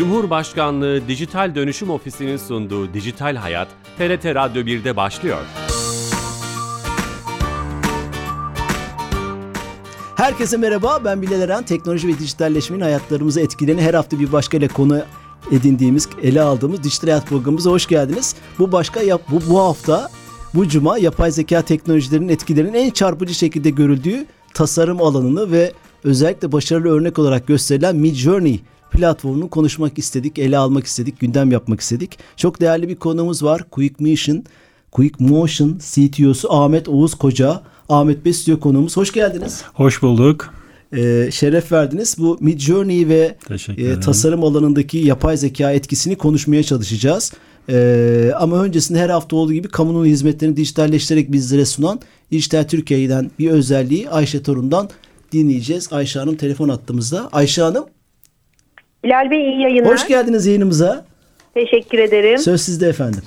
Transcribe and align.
Cumhurbaşkanlığı 0.00 1.08
Dijital 1.08 1.54
Dönüşüm 1.54 1.90
Ofisi'nin 1.90 2.36
sunduğu 2.36 2.94
Dijital 2.94 3.36
Hayat, 3.36 3.68
TRT 3.98 4.24
Radyo 4.24 4.62
1'de 4.62 4.96
başlıyor. 4.96 5.38
Herkese 10.16 10.56
merhaba, 10.56 11.04
ben 11.04 11.22
Bilal 11.22 11.40
Eren. 11.40 11.62
Teknoloji 11.62 12.08
ve 12.08 12.18
dijitalleşmenin 12.18 12.80
hayatlarımızı 12.80 13.40
etkilerini 13.40 13.82
her 13.82 13.94
hafta 13.94 14.18
bir 14.18 14.32
başka 14.32 14.56
ile 14.56 14.68
konu 14.68 15.02
edindiğimiz, 15.52 16.08
ele 16.22 16.42
aldığımız 16.42 16.84
Dijital 16.84 17.08
Hayat 17.08 17.26
programımıza 17.26 17.70
hoş 17.70 17.86
geldiniz. 17.86 18.36
Bu 18.58 18.72
başka 18.72 19.02
yap, 19.02 19.22
bu, 19.30 19.50
bu 19.50 19.60
hafta, 19.60 20.08
bu 20.54 20.68
cuma 20.68 20.98
yapay 20.98 21.30
zeka 21.30 21.62
teknolojilerinin 21.62 22.28
etkilerinin 22.28 22.74
en 22.74 22.90
çarpıcı 22.90 23.34
şekilde 23.34 23.70
görüldüğü 23.70 24.26
tasarım 24.54 25.02
alanını 25.02 25.52
ve 25.52 25.72
özellikle 26.04 26.52
başarılı 26.52 26.88
örnek 26.88 27.18
olarak 27.18 27.46
gösterilen 27.46 27.96
Midjourney 27.96 28.60
platformunu 28.90 29.50
konuşmak 29.50 29.98
istedik, 29.98 30.38
ele 30.38 30.58
almak 30.58 30.86
istedik, 30.86 31.20
gündem 31.20 31.52
yapmak 31.52 31.80
istedik. 31.80 32.18
Çok 32.36 32.60
değerli 32.60 32.88
bir 32.88 32.96
konumuz 32.96 33.42
var. 33.42 33.64
Quick 33.70 34.00
Motion, 34.00 34.44
Quick 34.92 35.20
Motion 35.20 35.78
CTO'su 35.78 36.52
Ahmet 36.52 36.88
Oğuz 36.88 37.14
Koca. 37.14 37.62
Ahmet 37.88 38.24
Bey 38.24 38.32
stüdyo 38.32 38.60
konuğumuz. 38.60 38.96
Hoş 38.96 39.12
geldiniz. 39.12 39.62
Hoş 39.74 40.02
bulduk. 40.02 40.54
Ee, 40.96 41.28
şeref 41.32 41.72
verdiniz. 41.72 42.16
Bu 42.18 42.38
Midjourney 42.40 43.08
ve 43.08 43.36
e, 43.76 44.00
tasarım 44.00 44.44
alanındaki 44.44 44.98
yapay 44.98 45.36
zeka 45.36 45.72
etkisini 45.72 46.16
konuşmaya 46.16 46.62
çalışacağız. 46.62 47.32
Ee, 47.68 48.32
ama 48.38 48.62
öncesinde 48.62 48.98
her 48.98 49.10
hafta 49.10 49.36
olduğu 49.36 49.52
gibi 49.52 49.68
kamunun 49.68 50.04
hizmetlerini 50.04 50.56
dijitalleştirerek 50.56 51.32
bizlere 51.32 51.64
sunan 51.64 52.00
Dijital 52.32 52.64
Türkiye'den 52.64 53.30
bir 53.38 53.50
özelliği 53.50 54.10
Ayşe 54.10 54.42
Torun'dan 54.42 54.88
dinleyeceğiz. 55.32 55.92
Ayşe 55.92 56.18
Hanım 56.18 56.36
telefon 56.36 56.68
attığımızda. 56.68 57.28
Ayşe 57.32 57.62
Hanım. 57.62 57.84
Bilal 59.04 59.30
Bey 59.30 59.48
iyi 59.48 59.60
yayınlar. 59.60 59.92
Hoş 59.92 60.08
geldiniz 60.08 60.46
yayınımıza. 60.46 61.04
Teşekkür 61.54 61.98
ederim. 61.98 62.38
Söz 62.38 62.60
sizde 62.60 62.86
efendim. 62.86 63.22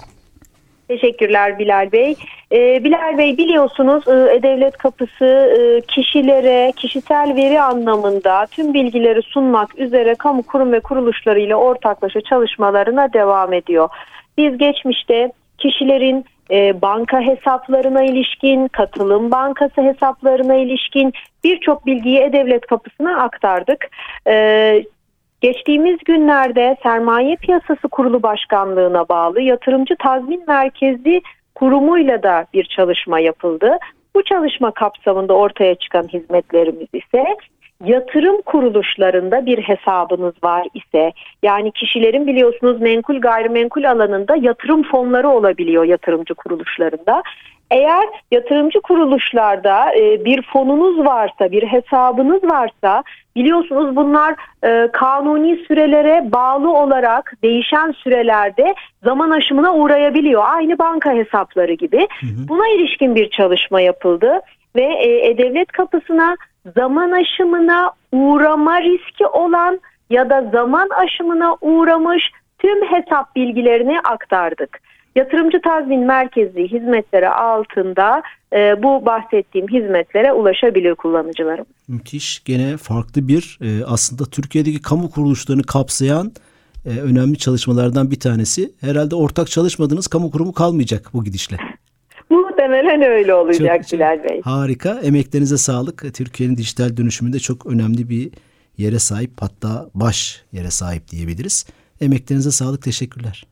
Teşekkürler 0.88 1.60
Bilal 1.60 1.92
Bey. 1.92 2.16
Ee, 2.52 2.84
Bilal 2.84 3.18
Bey 3.18 3.38
biliyorsunuz 3.38 4.08
e, 4.08 4.12
E-Devlet 4.12 4.78
Kapısı 4.78 5.26
e, 5.26 5.82
kişilere 5.82 6.72
kişisel 6.76 7.36
veri 7.36 7.62
anlamında 7.62 8.46
tüm 8.52 8.74
bilgileri 8.74 9.22
sunmak 9.22 9.80
üzere 9.80 10.16
kamu 10.16 10.44
kurum 10.44 10.72
ve 10.72 10.80
kuruluşlarıyla 10.80 11.56
ortaklaşa 11.56 12.22
çalışmalarına 12.22 13.14
devam 13.14 13.54
ediyor. 13.54 13.90
Biz 14.38 14.58
geçmişte 14.58 15.32
kişilerin 15.58 16.26
e, 16.52 16.82
banka 16.82 17.22
hesaplarına 17.22 18.04
ilişkin, 18.04 18.68
katılım 18.68 19.32
bankası 19.32 19.82
hesaplarına 19.82 20.56
ilişkin 20.56 21.14
birçok 21.44 21.86
bilgiyi 21.86 22.20
E-Devlet 22.20 22.66
Kapısı'na 22.66 23.24
aktardık. 23.24 23.88
E, 24.28 24.84
Geçtiğimiz 25.44 25.98
günlerde 26.06 26.78
Sermaye 26.84 27.36
Piyasası 27.36 27.88
Kurulu 27.92 28.24
Başkanlığı'na 28.24 29.10
bağlı 29.10 29.42
Yatırımcı 29.42 29.96
Tazmin 30.00 30.44
Merkezi 30.48 31.22
kurumuyla 31.56 32.24
da 32.24 32.46
bir 32.54 32.64
çalışma 32.64 33.20
yapıldı. 33.20 33.78
Bu 34.16 34.24
çalışma 34.24 34.72
kapsamında 34.72 35.34
ortaya 35.34 35.76
çıkan 35.76 36.08
hizmetlerimiz 36.08 36.88
ise 36.94 37.26
yatırım 37.86 38.42
kuruluşlarında 38.42 39.46
bir 39.46 39.58
hesabınız 39.58 40.34
var 40.44 40.68
ise 40.74 41.12
yani 41.44 41.72
kişilerin 41.72 42.28
biliyorsunuz 42.28 42.82
menkul 42.82 43.22
gayrimenkul 43.22 43.84
alanında 43.84 44.36
yatırım 44.36 44.84
fonları 44.84 45.30
olabiliyor 45.30 45.84
yatırımcı 45.84 46.34
kuruluşlarında. 46.34 47.24
Eğer 47.74 48.10
yatırımcı 48.32 48.82
kuruluşlarda 48.82 49.96
e, 49.96 50.26
bir 50.26 50.42
fonunuz 50.42 51.06
varsa, 51.06 51.52
bir 51.52 51.64
hesabınız 51.64 52.44
varsa 52.44 53.04
biliyorsunuz 53.36 53.96
bunlar 53.96 54.36
e, 54.64 54.90
kanuni 54.92 55.56
sürelere 55.68 56.32
bağlı 56.32 56.74
olarak 56.74 57.34
değişen 57.44 57.92
sürelerde 57.92 58.76
zaman 59.04 59.30
aşımına 59.30 59.74
uğrayabiliyor. 59.74 60.44
Aynı 60.46 60.80
banka 60.80 61.14
hesapları 61.14 61.74
gibi. 61.74 62.08
Buna 62.50 62.68
ilişkin 62.68 63.16
bir 63.16 63.30
çalışma 63.30 63.82
yapıldı 63.82 64.40
ve 64.76 64.84
e, 65.04 65.38
devlet 65.38 65.72
kapısına 65.72 66.36
zaman 66.78 67.12
aşımına 67.12 67.92
uğrama 68.12 68.82
riski 68.82 69.26
olan 69.26 69.80
ya 70.10 70.30
da 70.30 70.50
zaman 70.52 70.90
aşımına 70.90 71.58
uğramış 71.62 72.32
tüm 72.60 72.86
hesap 72.86 73.36
bilgilerini 73.36 74.00
aktardık. 74.00 74.80
Yatırımcı 75.16 75.62
tazmin 75.62 76.00
merkezi 76.00 76.68
hizmetleri 76.68 77.30
altında 77.30 78.24
e, 78.54 78.84
bu 78.84 79.06
bahsettiğim 79.06 79.68
hizmetlere 79.68 80.34
ulaşabilir 80.34 80.96
kullanıcılarım. 80.96 81.66
Müthiş. 81.88 82.44
Gene 82.44 82.78
farklı 82.78 83.28
bir 83.28 83.60
e, 83.62 83.86
aslında 83.86 84.24
Türkiye'deki 84.26 84.82
kamu 84.82 85.12
kuruluşlarını 85.12 85.64
kapsayan 85.64 86.32
e, 86.86 86.90
önemli 87.00 87.38
çalışmalardan 87.38 88.12
bir 88.12 88.20
tanesi. 88.20 88.72
Herhalde 88.82 89.16
ortak 89.16 89.48
çalışmadığınız 89.48 90.08
kamu 90.08 90.32
kurumu 90.32 90.54
kalmayacak 90.54 91.10
bu 91.14 91.24
gidişle. 91.24 91.58
Muhtemelen 92.30 93.02
öyle 93.02 93.34
olacak 93.34 93.88
çok, 93.88 94.00
Bilal 94.00 94.24
Bey. 94.24 94.42
Harika. 94.42 95.00
Emeklerinize 95.04 95.58
sağlık. 95.58 96.14
Türkiye'nin 96.14 96.58
dijital 96.58 96.98
dönüşümünde 96.98 97.40
çok 97.40 97.66
önemli 97.66 98.10
bir 98.10 98.32
yere 98.78 99.00
sahip 99.00 99.32
hatta 99.40 99.90
baş 99.94 100.44
yere 100.52 100.70
sahip 100.70 101.12
diyebiliriz. 101.12 101.66
Emeklerinize 102.02 102.52
sağlık. 102.52 102.82
Teşekkürler. 102.82 103.46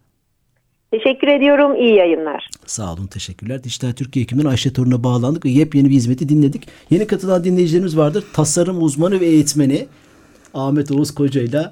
Teşekkür 0.91 1.28
ediyorum. 1.28 1.75
İyi 1.75 1.96
yayınlar. 1.96 2.50
Sağ 2.66 2.94
olun. 2.94 3.07
Teşekkürler. 3.07 3.63
Dijital 3.63 3.91
Türkiye 3.91 4.24
ekibinden 4.24 4.46
Ayşe 4.46 4.74
Torun'a 4.74 5.03
bağlandık 5.03 5.46
ve 5.46 5.50
yepyeni 5.50 5.90
bir 5.90 5.96
hizmeti 5.96 6.29
dinledik. 6.29 6.68
Yeni 6.90 7.07
katılan 7.07 7.44
dinleyicilerimiz 7.44 7.97
vardır. 7.97 8.24
Tasarım 8.34 8.84
uzmanı 8.84 9.19
ve 9.19 9.25
eğitmeni 9.25 9.88
Ahmet 10.53 10.91
Oğuz 10.91 11.16
Koca 11.16 11.41
ile 11.41 11.72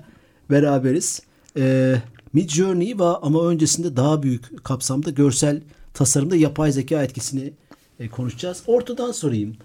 beraberiz. 0.51 1.21
Ee, 1.57 1.95
Mid 2.33 2.49
Journey 2.49 2.95
ama 2.99 3.47
öncesinde 3.47 3.95
daha 3.95 4.23
büyük 4.23 4.63
kapsamda 4.63 5.09
görsel 5.09 5.61
tasarımda 5.93 6.35
yapay 6.35 6.71
zeka 6.71 7.03
etkisini 7.03 7.53
e, 7.99 8.09
konuşacağız. 8.09 8.63
Ortadan 8.67 9.11
sorayım. 9.11 9.55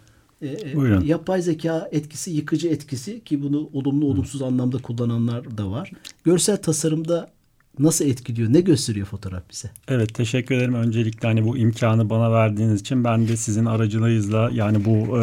E, 0.42 0.46
e 0.46 0.76
Buyurun. 0.76 1.04
Yapay 1.04 1.42
zeka 1.42 1.88
etkisi, 1.92 2.30
yıkıcı 2.30 2.68
etkisi 2.68 3.24
ki 3.24 3.42
bunu 3.42 3.70
olumlu 3.72 4.06
olumsuz 4.06 4.42
anlamda 4.42 4.78
kullananlar 4.78 5.58
da 5.58 5.70
var. 5.70 5.90
Görsel 6.24 6.56
tasarımda 6.56 7.30
nasıl 7.78 8.04
etkiliyor? 8.04 8.52
Ne 8.52 8.60
gösteriyor 8.60 9.06
fotoğraf 9.06 9.42
bize? 9.50 9.70
Evet 9.88 10.14
teşekkür 10.14 10.54
ederim. 10.54 10.74
Öncelikle 10.74 11.28
hani 11.28 11.44
bu 11.44 11.56
imkanı 11.56 12.10
bana 12.10 12.32
verdiğiniz 12.32 12.80
için 12.80 13.04
ben 13.04 13.28
de 13.28 13.36
sizin 13.36 13.64
aracılığınızla 13.64 14.50
yani 14.52 14.84
bu 14.84 15.18
e, 15.18 15.22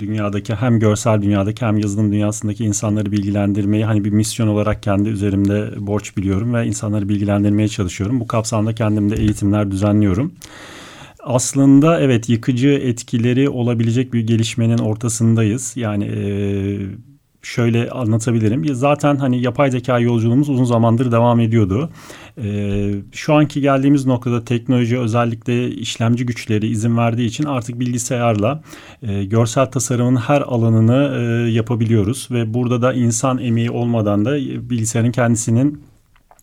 dünyadaki 0.00 0.54
hem 0.54 0.80
görsel 0.80 1.22
dünyadaki 1.22 1.66
hem 1.66 1.78
yazılım 1.78 2.12
dünyasındaki 2.12 2.64
insanları 2.64 3.12
bilgilendirmeyi 3.12 3.84
hani 3.84 4.04
bir 4.04 4.10
misyon 4.10 4.48
olarak 4.48 4.82
kendi 4.82 5.08
üzerimde 5.08 5.70
borç 5.86 6.16
biliyorum 6.16 6.54
ve 6.54 6.66
insanları 6.66 7.08
bilgilendirmeye 7.08 7.68
çalışıyorum. 7.68 8.20
Bu 8.20 8.26
kapsamda 8.26 8.74
kendimde 8.74 9.16
eğitimler 9.16 9.70
düzenliyorum. 9.70 10.32
Aslında 11.22 12.00
evet 12.00 12.28
yıkıcı 12.28 12.68
etkileri 12.68 13.48
olabilecek 13.48 14.12
bir 14.12 14.20
gelişmenin 14.20 14.78
ortasındayız. 14.78 15.72
Yani 15.76 16.04
e, 16.04 16.20
şöyle 17.42 17.90
anlatabilirim. 17.90 18.74
Zaten 18.74 19.16
hani 19.16 19.42
yapay 19.42 19.70
zeka 19.70 19.98
yolculuğumuz 19.98 20.48
uzun 20.48 20.64
zamandır 20.64 21.12
devam 21.12 21.40
ediyordu. 21.40 21.90
Ee, 22.42 22.94
şu 23.12 23.34
anki 23.34 23.60
geldiğimiz 23.60 24.06
noktada 24.06 24.44
teknoloji 24.44 24.98
özellikle 24.98 25.70
işlemci 25.70 26.26
güçleri 26.26 26.66
izin 26.66 26.96
verdiği 26.96 27.26
için 27.26 27.44
artık 27.44 27.80
bilgisayarla 27.80 28.62
e, 29.02 29.24
görsel 29.24 29.66
tasarımın 29.66 30.16
her 30.16 30.40
alanını 30.40 31.16
e, 31.18 31.50
yapabiliyoruz 31.50 32.28
ve 32.30 32.54
burada 32.54 32.82
da 32.82 32.92
insan 32.92 33.38
emeği 33.38 33.70
olmadan 33.70 34.24
da 34.24 34.36
bilgisayarın 34.70 35.12
kendisinin 35.12 35.89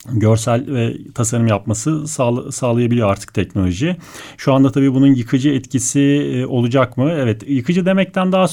görsel 0.06 0.74
ve 0.74 0.96
tasarım 1.14 1.46
yapması 1.46 2.08
sağ, 2.08 2.52
sağlayabiliyor 2.52 3.10
artık 3.10 3.34
teknoloji. 3.34 3.96
Şu 4.36 4.52
anda 4.52 4.72
tabii 4.72 4.94
bunun 4.94 5.14
yıkıcı 5.14 5.50
etkisi 5.50 6.00
e, 6.34 6.46
olacak 6.46 6.96
mı? 6.96 7.10
Evet 7.10 7.42
yıkıcı 7.48 7.86
demekten 7.86 8.32
daha 8.32 8.46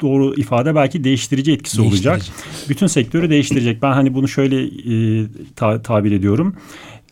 doğru 0.00 0.34
ifade 0.34 0.74
belki 0.74 1.04
değiştirici 1.04 1.52
etkisi 1.52 1.78
değiştirici. 1.78 2.08
olacak. 2.08 2.26
Bütün 2.68 2.86
sektörü 2.86 3.30
değiştirecek. 3.30 3.82
Ben 3.82 3.92
hani 3.92 4.14
bunu 4.14 4.28
şöyle 4.28 4.62
e, 4.62 5.26
ta, 5.56 5.82
tabir 5.82 6.12
ediyorum 6.12 6.56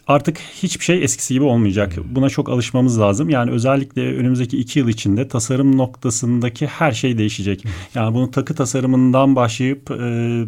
artık 0.09 0.39
hiçbir 0.39 0.85
şey 0.85 1.05
eskisi 1.05 1.35
gibi 1.35 1.45
olmayacak. 1.45 1.95
Buna 2.11 2.29
çok 2.31 2.49
alışmamız 2.49 3.01
lazım. 3.01 3.31
Yani 3.31 3.51
özellikle 3.51 4.17
önümüzdeki 4.17 4.59
iki 4.59 4.79
yıl 4.79 4.89
içinde 4.89 5.29
tasarım 5.29 5.79
noktasındaki 5.79 6.67
her 6.67 6.93
şey 6.93 7.19
değişecek. 7.19 7.65
Yani 7.95 8.15
bunu 8.15 8.31
takı 8.31 8.55
tasarımından 8.55 9.37
başlayıp 9.37 9.91
e, 9.91 10.45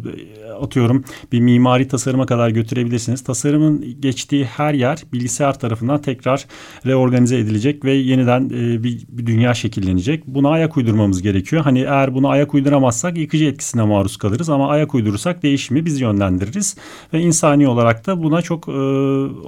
atıyorum 0.61 1.03
bir 1.31 1.39
mimari 1.39 1.87
tasarıma 1.87 2.25
kadar 2.25 2.49
götürebilirsiniz. 2.49 3.23
Tasarımın 3.23 4.01
geçtiği 4.01 4.45
her 4.45 4.73
yer 4.73 5.03
bilgisayar 5.13 5.59
tarafından 5.59 6.01
tekrar 6.01 6.45
reorganize 6.85 7.37
edilecek 7.37 7.85
ve 7.85 7.93
yeniden 7.93 8.45
e, 8.45 8.83
bir, 8.83 9.05
bir 9.09 9.25
dünya 9.25 9.53
şekillenecek. 9.53 10.27
Buna 10.27 10.49
ayak 10.49 10.77
uydurmamız 10.77 11.21
gerekiyor. 11.21 11.63
Hani 11.63 11.79
eğer 11.79 12.13
buna 12.13 12.29
ayak 12.29 12.53
uyduramazsak 12.53 13.17
yıkıcı 13.17 13.45
etkisine 13.45 13.83
maruz 13.83 14.17
kalırız 14.17 14.49
ama 14.49 14.69
ayak 14.69 14.95
uydurursak 14.95 15.43
değişimi 15.43 15.85
biz 15.85 16.01
yönlendiririz 16.01 16.77
ve 17.13 17.21
insani 17.21 17.67
olarak 17.67 18.07
da 18.07 18.23
buna 18.23 18.41
çok 18.41 18.67
e, 18.67 18.71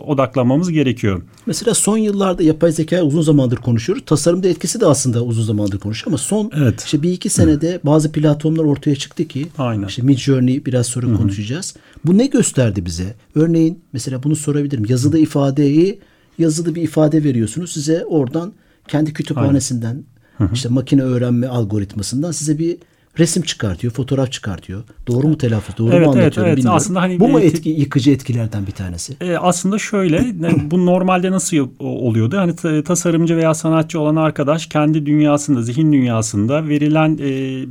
odaklanmamız 0.04 0.72
gerekiyor. 0.72 1.22
Mesela 1.46 1.74
son 1.74 1.98
yıllarda 1.98 2.44
yapay 2.44 2.72
zeka 2.72 3.02
uzun 3.02 3.22
zamandır 3.22 3.58
konuşuyoruz. 3.58 4.04
Tasarımda 4.06 4.48
etkisi 4.48 4.82
de 4.82 4.86
aslında 4.86 5.24
uzun 5.24 5.44
zamandır 5.44 5.80
konuşuyor 5.80 6.08
ama 6.08 6.18
son 6.18 6.52
evet. 6.58 6.84
işte 6.86 7.02
bir 7.02 7.12
iki 7.12 7.30
senede 7.30 7.80
bazı 7.84 8.12
platformlar 8.12 8.64
ortaya 8.64 8.96
çıktı 8.96 9.28
ki 9.28 9.48
Aynen. 9.58 9.88
işte 9.88 10.02
Midjourney 10.02 10.66
biraz 10.66 10.88
sonra 10.88 11.08
Hı-hı. 11.08 11.18
konuşacağız. 11.18 11.76
Bu 12.06 12.18
ne 12.18 12.26
gösterdi 12.26 12.86
bize? 12.86 13.16
Örneğin 13.36 13.80
mesela 13.94 14.24
bunu 14.24 14.36
sorabilirim. 14.36 14.86
Yazıda 14.90 15.18
ifadeyi 15.18 16.00
yazılı 16.38 16.76
bir 16.76 16.82
ifade 16.82 17.24
veriyorsunuz. 17.24 17.72
Size 17.72 18.06
oradan 18.06 18.54
kendi 18.88 19.14
kütüphanesinden 19.14 20.04
Aynen. 20.40 20.54
işte 20.54 20.70
makine 20.70 21.02
öğrenme 21.02 21.48
algoritmasından 21.48 22.32
size 22.32 22.60
bir 22.60 22.78
resim 23.20 23.44
çıkartıyor, 23.44 23.94
fotoğraf 23.94 24.32
çıkartıyor. 24.32 24.84
Doğru 25.08 25.28
mu 25.28 25.38
telaffuz? 25.38 25.78
Doğru 25.78 25.96
evet, 25.96 26.06
mu 26.06 26.12
anlatıyorum 26.12 26.38
evet, 26.38 26.48
evet. 26.48 26.58
bilmiyorum. 26.58 26.78
Aslında 26.78 27.02
hani 27.02 27.20
bu 27.20 27.28
mu 27.28 27.40
etki, 27.40 27.70
yıkıcı 27.70 28.12
etkilerden 28.12 28.68
bir 28.68 28.72
tanesi? 28.72 29.18
E, 29.22 29.38
aslında 29.38 29.78
şöyle, 29.78 30.26
bu 30.72 30.86
normalde 30.86 31.32
nasıl 31.32 31.68
oluyordu? 31.80 32.38
Hani 32.38 32.84
tasarımcı 32.84 33.38
veya 33.38 33.54
sanatçı 33.54 34.00
olan 34.00 34.16
arkadaş 34.16 34.68
kendi 34.68 35.06
dünyasında, 35.06 35.62
zihin 35.62 35.94
dünyasında 35.94 36.68
verilen 36.68 37.14
e, 37.14 37.28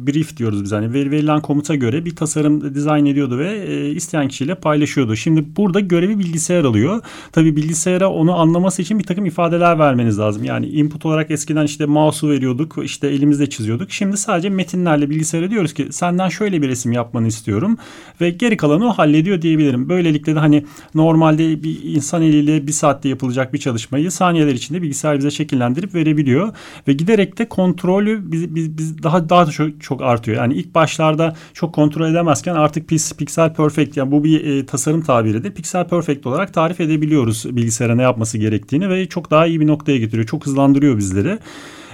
brief 0.07 0.37
diyoruz 0.37 0.65
biz 0.65 0.73
hani 0.73 0.93
verilen 0.93 1.41
komuta 1.41 1.75
göre 1.75 2.05
bir 2.05 2.17
tasarım 2.17 2.75
dizayn 2.75 3.07
ediyordu 3.07 3.39
ve 3.39 3.51
e, 3.67 3.91
isteyen 3.91 4.29
kişiyle 4.29 4.55
paylaşıyordu. 4.55 5.17
Şimdi 5.17 5.57
burada 5.57 5.81
görevi 5.81 6.19
bilgisayar 6.19 6.65
alıyor. 6.65 7.01
Tabii 7.33 7.57
bilgisayara 7.57 8.11
onu 8.11 8.39
anlaması 8.39 8.83
için 8.83 8.99
bir 8.99 9.05
takım 9.05 9.27
ifadeler 9.27 9.79
vermeniz 9.79 10.19
lazım. 10.19 10.45
Yani 10.45 10.67
input 10.67 11.07
olarak 11.07 11.31
eskiden 11.31 11.65
işte 11.65 11.87
mouse'u 11.87 12.31
veriyorduk, 12.31 12.79
işte 12.85 13.09
elimizle 13.09 13.51
çiziyorduk. 13.51 13.91
Şimdi 13.91 14.17
sadece 14.17 14.51
metinlerle 14.51 15.11
bilgisayar 15.11 15.32
bilgisayara 15.33 15.51
diyoruz 15.51 15.75
ki 15.75 15.89
senden 15.91 16.29
şöyle 16.29 16.63
bir 16.63 16.69
resim 16.69 16.93
yapmanı 16.93 17.27
istiyorum 17.27 17.79
ve 18.21 18.31
geri 18.31 18.57
kalanı 18.57 18.87
o 18.87 18.93
hallediyor 18.93 19.43
diyebilirim. 19.43 19.89
Böylelikle 19.89 20.35
de 20.35 20.39
hani 20.39 20.65
normalde 20.95 21.63
bir 21.63 21.83
insan 21.85 22.23
eliyle 22.23 22.67
bir 22.67 22.73
saatte 22.73 23.09
yapılacak 23.09 23.53
bir 23.53 23.59
çalışmayı 23.59 24.11
saniyeler 24.11 24.55
içinde 24.55 24.83
bilgisayar 24.83 25.19
bize 25.19 25.31
şekillendirip 25.31 25.95
verebiliyor 25.95 26.53
ve 26.89 26.93
giderek 26.93 27.39
de 27.39 27.49
kontrolü 27.49 28.33
biz, 28.33 28.55
biz, 28.55 28.79
biz 28.79 29.03
daha 29.03 29.29
daha 29.29 29.47
da 29.47 29.51
çok, 29.51 29.81
çok 29.81 30.03
artıyor. 30.03 30.37
Yani 30.37 30.55
ilk 30.55 30.75
başlarda 30.75 31.37
çok 31.55 31.75
kontrol 31.75 32.11
edemezken 32.11 32.55
artık 32.55 32.89
pixel 32.89 33.55
perfect 33.55 33.97
yani 33.97 34.11
bu 34.11 34.25
bir 34.25 34.45
e, 34.45 34.67
tasarım 34.67 35.03
tabiridir. 35.03 35.55
Pixel 35.55 35.89
perfect 35.89 36.27
olarak 36.27 36.55
tarif 36.55 36.81
edebiliyoruz 36.81 37.45
bilgisayara 37.57 37.95
ne 37.95 38.03
yapması 38.03 38.39
gerektiğini 38.39 38.89
ve 38.89 39.07
çok 39.07 39.31
daha 39.31 39.47
iyi 39.47 39.61
bir 39.61 39.67
noktaya 39.67 39.99
getiriyor. 39.99 40.27
Çok 40.27 40.47
hızlandırıyor 40.47 40.99
bizleri. 40.99 41.39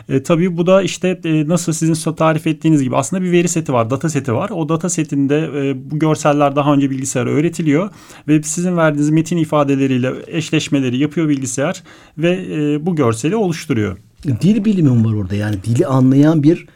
E, 0.08 0.22
tabii 0.22 0.56
bu 0.56 0.66
da 0.66 0.82
işte 0.82 1.20
e, 1.24 1.48
nasıl 1.48 1.72
sizin 1.72 2.12
tarif 2.12 2.46
ettiğiniz 2.46 2.82
gibi 2.82 2.96
aslında 2.96 3.22
bir 3.22 3.32
veri 3.32 3.48
seti 3.48 3.72
var, 3.72 3.90
data 3.90 4.08
seti 4.08 4.34
var. 4.34 4.50
O 4.50 4.68
data 4.68 4.88
setinde 4.88 5.50
e, 5.56 5.90
bu 5.90 5.98
görseller 5.98 6.56
daha 6.56 6.74
önce 6.74 6.90
bilgisayara 6.90 7.30
öğretiliyor 7.30 7.90
ve 8.28 8.42
sizin 8.42 8.76
verdiğiniz 8.76 9.10
metin 9.10 9.36
ifadeleriyle 9.36 10.12
eşleşmeleri 10.26 10.98
yapıyor 10.98 11.28
bilgisayar 11.28 11.82
ve 12.18 12.30
e, 12.50 12.86
bu 12.86 12.96
görseli 12.96 13.36
oluşturuyor. 13.36 13.98
Dil 14.24 14.64
bilimi 14.64 15.04
var 15.04 15.12
orada 15.12 15.34
yani 15.34 15.56
dili 15.64 15.86
anlayan 15.86 16.42
bir 16.42 16.66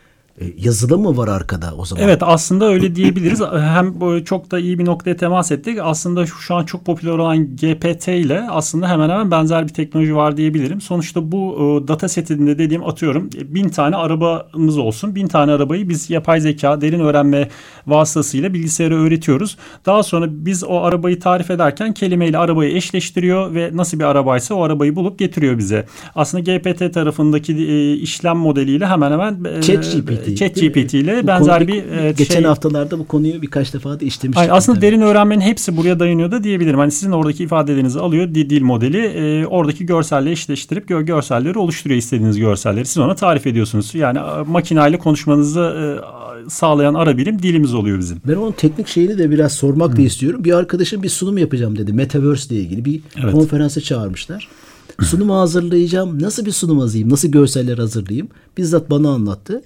yazılı 0.59 0.99
mı 0.99 1.17
var 1.17 1.29
arkada 1.29 1.75
o 1.79 1.85
zaman? 1.85 2.05
Evet 2.05 2.23
aslında 2.23 2.67
öyle 2.67 2.95
diyebiliriz. 2.95 3.41
Hem 3.41 4.25
çok 4.25 4.51
da 4.51 4.59
iyi 4.59 4.79
bir 4.79 4.85
noktaya 4.85 5.17
temas 5.17 5.53
ettik. 5.53 5.79
Aslında 5.83 6.27
şu 6.27 6.55
an 6.55 6.65
çok 6.65 6.85
popüler 6.85 7.13
olan 7.13 7.57
GPT 7.57 8.09
ile 8.09 8.47
aslında 8.51 8.89
hemen 8.89 9.11
hemen 9.11 9.31
benzer 9.31 9.69
bir 9.69 9.73
teknoloji 9.73 10.17
var 10.17 10.37
diyebilirim. 10.37 10.81
Sonuçta 10.81 11.33
bu 11.33 11.57
e, 11.57 11.89
data 11.89 12.09
setinde 12.09 12.59
dediğim 12.59 12.85
atıyorum 12.85 13.31
bin 13.45 13.69
tane 13.69 13.97
arabamız 13.97 14.79
olsun. 14.79 15.15
Bin 15.15 15.27
tane 15.27 15.53
arabayı 15.53 15.89
biz 15.89 16.11
yapay 16.11 16.41
zeka, 16.41 16.81
derin 16.81 17.01
öğrenme 17.01 17.49
vasıtasıyla 17.87 18.55
bilgisayara 18.55 18.95
öğretiyoruz. 18.95 19.57
Daha 19.87 20.03
sonra 20.03 20.27
biz 20.31 20.65
o 20.65 20.77
arabayı 20.77 21.21
tarif 21.21 21.51
ederken 21.51 21.95
kelimeyle 21.95 22.39
arabayı 22.39 22.77
eşleştiriyor 22.77 23.55
ve 23.55 23.71
nasıl 23.75 23.99
bir 23.99 24.05
arabaysa 24.05 24.55
o 24.55 24.63
arabayı 24.63 24.97
bulup 24.97 25.19
getiriyor 25.19 25.59
bize. 25.59 25.87
Aslında 26.15 26.57
GPT 26.57 26.95
tarafındaki 26.95 27.53
e, 27.53 27.93
işlem 27.93 28.37
modeliyle 28.37 28.87
hemen 28.87 29.13
hemen 29.13 29.61
ChatGPT 29.61 30.22
ChatGPT 30.25 30.95
ile 30.95 31.27
benzer 31.27 31.69
bir 31.69 31.91
e, 31.91 32.13
geçen 32.13 32.35
şey. 32.35 32.45
haftalarda 32.45 32.99
bu 32.99 33.07
konuyu 33.07 33.43
birkaç 33.43 33.75
defa 33.75 34.01
da 34.01 34.05
işlemiştik. 34.05 34.37
Hayır, 34.37 34.51
aslında 34.55 34.79
tabii. 34.79 34.87
derin 34.87 35.01
öğrenmenin 35.01 35.41
hepsi 35.41 35.77
buraya 35.77 35.99
dayanıyor 35.99 36.31
da 36.31 36.45
diyebilirim. 36.45 36.79
Hani 36.79 36.91
sizin 36.91 37.13
oradaki 37.13 37.45
ifadelerinizi 37.45 38.01
alıyor 38.01 38.35
dil 38.35 38.63
modeli 38.63 38.99
e, 38.99 39.47
oradaki 39.47 39.87
görselle 39.87 40.31
eşleştirip 40.31 40.89
gör, 40.89 41.01
görselleri 41.01 41.59
oluşturuyor 41.59 41.99
istediğiniz 41.99 42.39
görselleri. 42.39 42.85
Siz 42.85 42.99
ona 42.99 43.15
tarif 43.15 43.47
ediyorsunuz. 43.47 43.95
Yani 43.95 44.19
makinayla 44.47 44.99
konuşmanızı 44.99 45.61
e, 45.61 46.51
sağlayan 46.51 46.95
ara 46.95 47.17
birim 47.19 47.43
dilimiz 47.43 47.75
oluyor 47.75 47.99
bizim. 47.99 48.21
Ben 48.29 48.35
onun 48.35 48.53
teknik 48.53 48.89
şeyini 48.89 49.19
de 49.19 49.31
biraz 49.31 49.53
sormak 49.53 49.91
hmm. 49.91 49.97
da 49.97 50.03
istiyorum. 50.03 50.45
Bir 50.45 50.53
arkadaşım 50.53 51.03
bir 51.03 51.09
sunum 51.09 51.39
yapacağım 51.39 51.79
dedi. 51.79 51.93
Metaverse 51.93 52.55
ile 52.55 52.63
ilgili 52.63 52.85
bir 52.85 53.01
evet. 53.23 53.33
konferansa 53.33 53.81
çağırmışlar. 53.81 54.49
Sunumu 55.01 55.35
hazırlayacağım. 55.35 56.23
Nasıl 56.23 56.47
bir 56.47 56.51
sunum 56.51 56.79
hazırlayayım? 56.79 57.11
Nasıl 57.11 57.29
görseller 57.29 57.79
hazırlayayım? 57.79 58.29
Bizzat 58.59 58.91
bana 58.91 59.11
anlattı. 59.11 59.63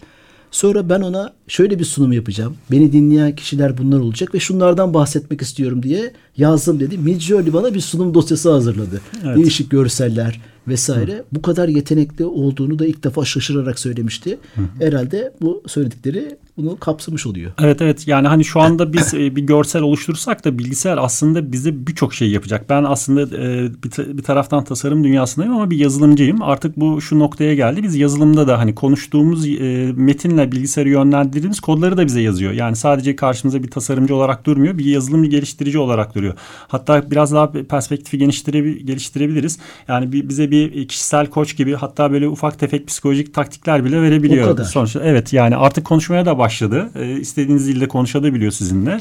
Sonra 0.50 0.88
ben 0.88 1.00
ona 1.00 1.32
şöyle 1.48 1.78
bir 1.78 1.84
sunum 1.84 2.12
yapacağım. 2.12 2.56
Beni 2.70 2.92
dinleyen 2.92 3.36
kişiler 3.36 3.78
bunlar 3.78 4.00
olacak 4.00 4.34
ve 4.34 4.40
şunlardan 4.40 4.94
bahsetmek 4.94 5.42
istiyorum 5.42 5.82
diye 5.82 6.12
yazdım 6.36 6.80
dedi. 6.80 6.98
Midjourney 6.98 7.52
bana 7.52 7.74
bir 7.74 7.80
sunum 7.80 8.14
dosyası 8.14 8.52
hazırladı. 8.52 9.00
Evet. 9.24 9.36
Değişik 9.36 9.70
görseller 9.70 10.40
vesaire. 10.68 11.12
Hı. 11.12 11.24
Bu 11.32 11.42
kadar 11.42 11.68
yetenekli 11.68 12.24
olduğunu 12.24 12.78
da 12.78 12.86
ilk 12.86 13.04
defa 13.04 13.24
şaşırarak 13.24 13.78
söylemişti. 13.78 14.38
Hı. 14.54 14.84
Herhalde 14.84 15.32
bu 15.40 15.62
söyledikleri 15.66 16.36
bunu 16.56 16.76
kapsamış 16.78 17.26
oluyor. 17.26 17.52
Evet 17.60 17.82
evet 17.82 18.08
yani 18.08 18.28
hani 18.28 18.44
şu 18.44 18.60
anda 18.60 18.92
biz 18.92 19.14
e, 19.14 19.36
bir 19.36 19.42
görsel 19.42 19.82
oluşturursak 19.82 20.44
da 20.44 20.58
bilgisayar 20.58 20.98
aslında 20.98 21.52
bize 21.52 21.86
birçok 21.86 22.14
şey 22.14 22.30
yapacak. 22.30 22.70
Ben 22.70 22.84
aslında 22.84 23.36
e, 23.36 23.70
bir, 23.84 24.22
taraftan 24.22 24.64
tasarım 24.64 25.04
dünyasındayım 25.04 25.54
ama 25.54 25.70
bir 25.70 25.78
yazılımcıyım. 25.78 26.42
Artık 26.42 26.76
bu 26.76 27.00
şu 27.00 27.18
noktaya 27.18 27.54
geldi. 27.54 27.82
Biz 27.82 27.96
yazılımda 27.96 28.48
da 28.48 28.58
hani 28.58 28.74
konuştuğumuz 28.74 29.46
e, 29.46 29.92
metinle 29.96 30.52
bilgisayarı 30.52 30.88
yönlendirdiğimiz 30.88 31.60
kodları 31.60 31.96
da 31.96 32.06
bize 32.06 32.20
yazıyor. 32.20 32.52
Yani 32.52 32.76
sadece 32.76 33.16
karşımıza 33.16 33.62
bir 33.62 33.70
tasarımcı 33.70 34.14
olarak 34.14 34.46
durmuyor. 34.46 34.78
Bir 34.78 34.84
yazılımcı 34.84 35.30
geliştirici 35.30 35.78
olarak 35.78 36.14
duruyor. 36.14 36.34
Hatta 36.68 37.10
biraz 37.10 37.32
daha 37.32 37.52
perspektifi 37.52 38.18
geliştire, 38.18 38.72
geliştirebiliriz. 38.72 39.58
Yani 39.88 40.12
bize 40.12 40.50
bir 40.50 40.55
kişisel 40.88 41.26
koç 41.26 41.56
gibi 41.56 41.74
hatta 41.74 42.12
böyle 42.12 42.28
ufak 42.28 42.58
tefek 42.58 42.86
psikolojik 42.86 43.34
taktikler 43.34 43.84
bile 43.84 44.02
verebiliyor. 44.02 44.64
Sonuçta 44.64 45.00
evet 45.04 45.32
yani 45.32 45.56
artık 45.56 45.84
konuşmaya 45.84 46.26
da 46.26 46.38
başladı. 46.38 46.90
E, 46.94 47.20
istediğiniz 47.20 47.68
dilde 47.68 47.88
konuşabiliyor 47.88 48.52
sizinle. 48.52 49.00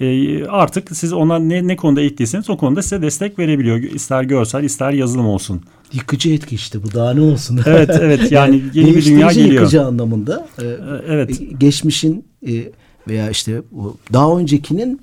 E, 0.00 0.44
artık 0.44 0.96
siz 0.96 1.12
ona 1.12 1.38
ne, 1.38 1.66
ne 1.66 1.76
konuda 1.76 2.00
eğittiyseniz 2.00 2.50
o 2.50 2.56
konuda 2.56 2.82
size 2.82 3.02
destek 3.02 3.38
verebiliyor. 3.38 3.78
İster 3.78 4.22
görsel 4.22 4.64
ister 4.64 4.90
yazılım 4.92 5.26
olsun. 5.26 5.62
Yıkıcı 5.92 6.30
etki 6.32 6.54
işte 6.54 6.82
bu 6.82 6.92
daha 6.92 7.14
ne 7.14 7.20
olsun. 7.20 7.60
Evet 7.66 7.90
evet 8.00 8.32
yani 8.32 8.62
yeni 8.74 8.96
bir 8.96 9.04
dünya 9.04 9.32
geliyor. 9.32 9.52
yıkıcı 9.52 9.84
anlamında. 9.84 10.48
E, 10.58 10.64
evet. 11.08 11.40
Geçmişin 11.58 12.24
e, 12.48 12.52
veya 13.08 13.30
işte 13.30 13.62
daha 14.12 14.38
öncekinin 14.38 15.00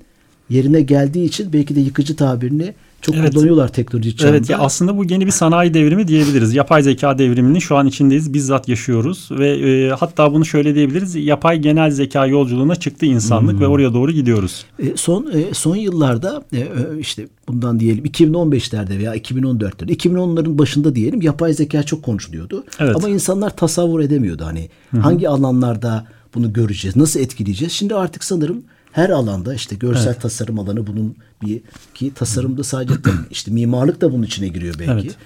yerine 0.50 0.80
geldiği 0.80 1.24
için 1.24 1.52
belki 1.52 1.76
de 1.76 1.80
yıkıcı 1.80 2.16
tabirini 2.16 2.74
çok 3.00 3.14
evet. 3.14 3.34
kullanıyorlar 3.34 3.68
teknoloji 3.68 4.16
çağında. 4.16 4.36
Evet 4.36 4.50
ya 4.50 4.58
aslında 4.58 4.98
bu 4.98 5.04
yeni 5.04 5.26
bir 5.26 5.30
sanayi 5.30 5.74
devrimi 5.74 6.08
diyebiliriz. 6.08 6.54
Yapay 6.54 6.82
zeka 6.82 7.18
devriminin 7.18 7.58
şu 7.58 7.76
an 7.76 7.86
içindeyiz. 7.86 8.34
Bizzat 8.34 8.68
yaşıyoruz 8.68 9.28
ve 9.30 9.50
e, 9.50 9.90
hatta 9.90 10.32
bunu 10.32 10.44
şöyle 10.44 10.74
diyebiliriz. 10.74 11.14
Yapay 11.14 11.58
genel 11.58 11.90
zeka 11.90 12.26
yolculuğuna 12.26 12.76
çıktı 12.76 13.06
insanlık 13.06 13.52
hmm. 13.52 13.60
ve 13.60 13.66
oraya 13.66 13.94
doğru 13.94 14.12
gidiyoruz. 14.12 14.64
E, 14.78 14.96
son 14.96 15.30
e, 15.32 15.54
son 15.54 15.76
yıllarda 15.76 16.44
e, 16.52 16.68
işte 16.98 17.26
bundan 17.48 17.80
diyelim 17.80 18.04
2015'lerde 18.04 18.98
veya 18.98 19.16
2014'lerde 19.16 19.96
2010'ların 19.96 20.58
başında 20.58 20.94
diyelim 20.94 21.22
yapay 21.22 21.52
zeka 21.52 21.82
çok 21.82 22.02
konuşuluyordu. 22.02 22.64
Evet. 22.80 22.96
Ama 22.96 23.08
insanlar 23.08 23.56
tasavvur 23.56 24.00
edemiyordu 24.00 24.44
hani 24.44 24.68
Hı-hı. 24.90 25.00
hangi 25.00 25.28
alanlarda 25.28 26.06
bunu 26.34 26.52
göreceğiz, 26.52 26.96
nasıl 26.96 27.20
etkileyeceğiz. 27.20 27.72
Şimdi 27.72 27.94
artık 27.94 28.24
sanırım 28.24 28.62
her 28.96 29.10
alanda 29.10 29.54
işte 29.54 29.76
görsel 29.76 30.06
evet. 30.06 30.20
tasarım 30.20 30.58
alanı 30.58 30.86
bunun 30.86 31.16
bir 31.42 31.60
ki 31.94 32.14
tasarımda 32.14 32.64
sadece 32.64 32.94
işte 33.30 33.50
mimarlık 33.50 34.00
da 34.00 34.12
bunun 34.12 34.22
içine 34.22 34.48
giriyor 34.48 34.74
belki. 34.78 34.92
Evet 34.92 35.16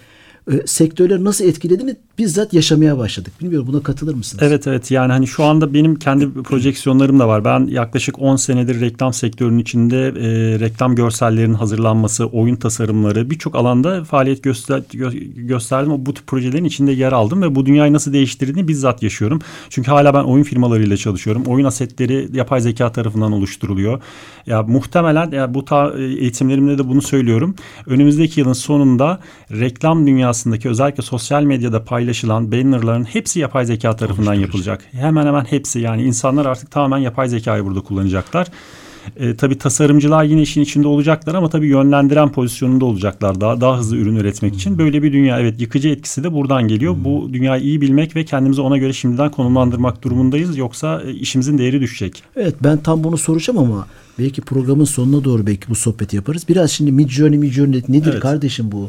e, 0.52 0.66
sektörleri 0.66 1.24
nasıl 1.24 1.44
etkilediğini 1.44 1.96
bizzat 2.18 2.52
yaşamaya 2.52 2.98
başladık. 2.98 3.32
Bilmiyorum 3.40 3.68
buna 3.72 3.82
katılır 3.82 4.14
mısınız? 4.14 4.42
Evet 4.42 4.66
evet 4.66 4.90
yani 4.90 5.12
hani 5.12 5.26
şu 5.26 5.44
anda 5.44 5.74
benim 5.74 5.96
kendi 5.96 6.32
projeksiyonlarım 6.32 7.18
da 7.18 7.28
var. 7.28 7.44
Ben 7.44 7.66
yaklaşık 7.66 8.18
10 8.18 8.36
senedir 8.36 8.80
reklam 8.80 9.12
sektörünün 9.12 9.58
içinde 9.58 10.06
e, 10.06 10.60
reklam 10.60 10.94
görsellerinin 10.94 11.54
hazırlanması, 11.54 12.26
oyun 12.26 12.56
tasarımları 12.56 13.30
birçok 13.30 13.54
alanda 13.54 14.04
faaliyet 14.04 14.42
göster 14.42 14.78
gö- 14.78 15.46
gösterdim. 15.46 16.06
Bu 16.06 16.14
tip 16.14 16.26
projelerin 16.26 16.64
içinde 16.64 16.92
yer 16.92 17.12
aldım 17.12 17.42
ve 17.42 17.54
bu 17.54 17.66
dünyayı 17.66 17.92
nasıl 17.92 18.12
değiştirdiğini 18.12 18.68
bizzat 18.68 19.02
yaşıyorum. 19.02 19.40
Çünkü 19.68 19.90
hala 19.90 20.14
ben 20.14 20.24
oyun 20.24 20.44
firmalarıyla 20.44 20.96
çalışıyorum. 20.96 21.42
Oyun 21.46 21.64
asetleri 21.64 22.28
yapay 22.32 22.60
zeka 22.60 22.92
tarafından 22.92 23.32
oluşturuluyor. 23.32 24.02
Ya 24.46 24.62
muhtemelen 24.62 25.30
ya 25.30 25.54
bu 25.54 25.64
ta, 25.64 25.92
eğitimlerimde 25.98 26.78
de 26.78 26.88
bunu 26.88 27.02
söylüyorum. 27.02 27.54
Önümüzdeki 27.86 28.40
yılın 28.40 28.52
sonunda 28.52 29.20
reklam 29.50 30.06
dünyasındaki 30.30 30.68
özellikle 30.68 31.02
sosyal 31.02 31.42
medyada 31.42 31.84
paylaşılan 31.84 32.52
bannerların 32.52 33.04
hepsi 33.04 33.40
yapay 33.40 33.66
zeka 33.66 33.96
tarafından 33.96 34.34
yapılacak. 34.34 34.84
Hemen 34.92 35.26
hemen 35.26 35.44
hepsi 35.44 35.80
yani 35.80 36.02
insanlar 36.02 36.46
artık 36.46 36.70
tamamen 36.70 36.98
yapay 36.98 37.28
zekayı 37.28 37.64
burada 37.64 37.80
kullanacaklar. 37.80 38.46
E, 39.16 39.36
tabii 39.36 39.58
tasarımcılar 39.58 40.24
yine 40.24 40.42
işin 40.42 40.60
içinde 40.60 40.88
olacaklar 40.88 41.34
ama 41.34 41.48
tabii 41.48 41.68
yönlendiren 41.68 42.32
pozisyonunda 42.32 42.84
olacaklar 42.84 43.40
daha 43.40 43.60
daha 43.60 43.78
hızlı 43.78 43.96
ürün 43.96 44.16
üretmek 44.16 44.54
için. 44.54 44.78
Böyle 44.78 45.02
bir 45.02 45.12
dünya 45.12 45.40
evet 45.40 45.60
yıkıcı 45.60 45.88
etkisi 45.88 46.24
de 46.24 46.32
buradan 46.32 46.68
geliyor. 46.68 46.96
Bu 46.98 47.28
dünyayı 47.32 47.62
iyi 47.62 47.80
bilmek 47.80 48.16
ve 48.16 48.24
kendimizi 48.24 48.60
ona 48.60 48.78
göre 48.78 48.92
şimdiden 48.92 49.30
konumlandırmak 49.30 50.02
durumundayız. 50.04 50.56
Yoksa 50.56 51.02
e, 51.06 51.12
işimizin 51.12 51.58
değeri 51.58 51.80
düşecek. 51.80 52.22
Evet 52.36 52.54
ben 52.62 52.78
tam 52.78 53.04
bunu 53.04 53.18
soracağım 53.18 53.58
ama 53.58 53.86
belki 54.18 54.42
programın 54.42 54.84
sonuna 54.84 55.24
doğru 55.24 55.46
belki 55.46 55.68
bu 55.68 55.74
sohbeti 55.74 56.16
yaparız. 56.16 56.44
Biraz 56.48 56.70
şimdi 56.70 56.92
Midjourney 56.92 57.38
Midjourney 57.38 57.82
nedir 57.88 58.12
Evet. 58.12 58.22
kardeşim 58.22 58.72
bu? 58.72 58.88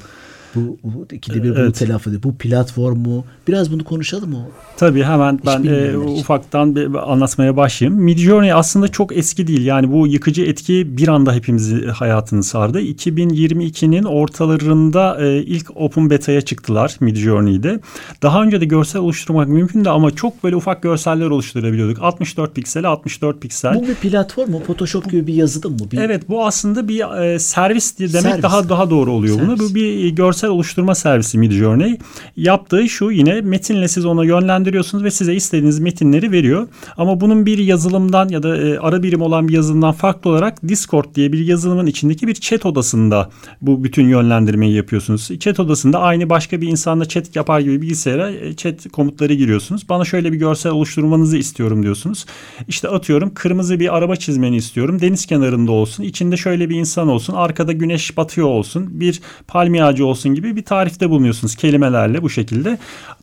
Bu, 0.56 0.78
bu 0.84 1.08
ikide 1.12 1.44
bir 1.44 1.50
bunu 1.50 1.60
Evet. 1.60 1.82
ediyor. 1.82 2.24
Bu 2.24 2.36
platformu 2.36 3.26
biraz 3.48 3.72
bunu 3.72 3.84
konuşalım 3.84 4.30
mı? 4.30 4.48
Tabii 4.78 5.04
hemen 5.04 5.40
ben 5.46 5.64
e, 5.64 5.98
ufaktan 5.98 6.76
bir 6.76 7.12
anlatmaya 7.12 7.58
başlayayım. 7.58 8.02
Midjourney 8.02 8.54
aslında 8.54 8.88
çok 8.88 9.18
eski 9.18 9.48
değil. 9.48 9.66
Yani 9.66 9.92
bu 9.92 10.08
yıkıcı 10.08 10.42
etki 10.44 10.98
bir 10.98 11.08
anda 11.08 11.34
hepimizi 11.34 11.88
hayatını 11.88 12.44
sardı. 12.44 12.82
2022'nin 12.82 14.04
ortalarında 14.04 15.18
e, 15.22 15.38
ilk 15.38 15.78
open 15.78 16.10
beta'ya 16.10 16.42
çıktılar 16.42 16.96
Midjourney'de. 17.00 17.80
Daha 18.24 18.44
önce 18.44 18.62
de 18.62 18.66
görsel 18.66 19.02
oluşturmak 19.02 19.48
mümkündü 19.48 19.90
ama 19.90 20.12
çok 20.12 20.44
böyle 20.44 20.56
ufak 20.56 20.84
görseller 20.84 21.26
oluşturabiliyorduk. 21.26 21.98
64 22.02 22.56
piksel, 22.56 22.86
64 22.86 23.42
piksel. 23.42 23.76
Bu 23.76 23.88
bir 23.88 23.96
platform 23.96 24.52
mu? 24.52 24.62
Photoshop 24.68 25.12
gibi 25.12 25.28
bir 25.28 25.34
yazılım 25.34 25.74
mı? 25.74 25.92
Bir, 25.92 25.98
Evet 25.98 26.30
bu 26.30 26.46
aslında 26.46 26.88
bir 26.88 27.24
e, 27.24 27.40
servis 27.40 28.00
demek 28.00 28.12
Servis. 28.12 28.44
daha 28.44 28.70
daha 28.70 28.90
doğru 28.90 29.12
oluyor 29.12 29.40
buna. 29.40 29.58
Servis. 29.58 29.72
Bu 29.72 29.76
bir 29.76 30.10
görsel 30.10 30.41
oluşturma 30.50 30.96
servisi 30.96 31.38
Midjourney. 31.38 31.98
Yaptığı 32.38 32.90
şu 32.90 33.12
yine 33.12 33.42
metinle 33.42 33.88
siz 33.88 34.06
ona 34.06 34.26
yönlendiriyorsunuz 34.26 35.04
ve 35.04 35.12
size 35.12 35.36
istediğiniz 35.36 35.80
metinleri 35.80 36.32
veriyor. 36.32 36.68
Ama 36.98 37.22
bunun 37.22 37.46
bir 37.46 37.58
yazılımdan 37.58 38.30
ya 38.30 38.44
da 38.44 38.58
e, 38.58 38.78
ara 38.78 39.04
birim 39.04 39.22
olan 39.22 39.48
bir 39.48 39.54
yazılımdan 39.54 39.92
farklı 39.92 40.30
olarak 40.30 40.68
Discord 40.68 41.16
diye 41.16 41.34
bir 41.34 41.46
yazılımın 41.46 41.86
içindeki 41.86 42.28
bir 42.28 42.34
chat 42.34 42.66
odasında 42.66 43.30
bu 43.62 43.84
bütün 43.84 44.08
yönlendirmeyi 44.08 44.74
yapıyorsunuz. 44.74 45.40
Chat 45.40 45.60
odasında 45.60 46.00
aynı 46.00 46.30
başka 46.30 46.62
bir 46.62 46.68
insanla 46.68 47.06
chat 47.06 47.36
yapar 47.36 47.60
gibi 47.60 47.82
bilgisayara 47.82 48.32
e, 48.32 48.56
chat 48.56 48.92
komutları 48.92 49.34
giriyorsunuz. 49.34 49.90
Bana 49.90 50.06
şöyle 50.06 50.32
bir 50.32 50.38
görsel 50.38 50.72
oluşturmanızı 50.72 51.38
istiyorum 51.38 51.84
diyorsunuz. 51.84 52.26
İşte 52.68 52.88
atıyorum 52.88 53.34
kırmızı 53.34 53.80
bir 53.80 53.98
araba 53.98 54.16
çizmeni 54.16 54.56
istiyorum. 54.56 55.02
Deniz 55.02 55.26
kenarında 55.26 55.72
olsun. 55.72 56.04
İçinde 56.04 56.38
şöyle 56.38 56.70
bir 56.70 56.76
insan 56.76 57.08
olsun. 57.08 57.34
Arkada 57.34 57.72
güneş 57.72 58.18
batıyor 58.18 58.48
olsun. 58.48 59.00
Bir 59.00 59.22
palmiye 59.48 59.84
ağacı 59.84 60.06
olsun 60.06 60.31
gibi 60.36 60.56
bir 60.56 60.64
tarifte 60.64 61.10
bulunuyorsunuz 61.10 61.56
kelimelerle 61.56 62.22
bu 62.22 62.30
şekilde. 62.30 62.78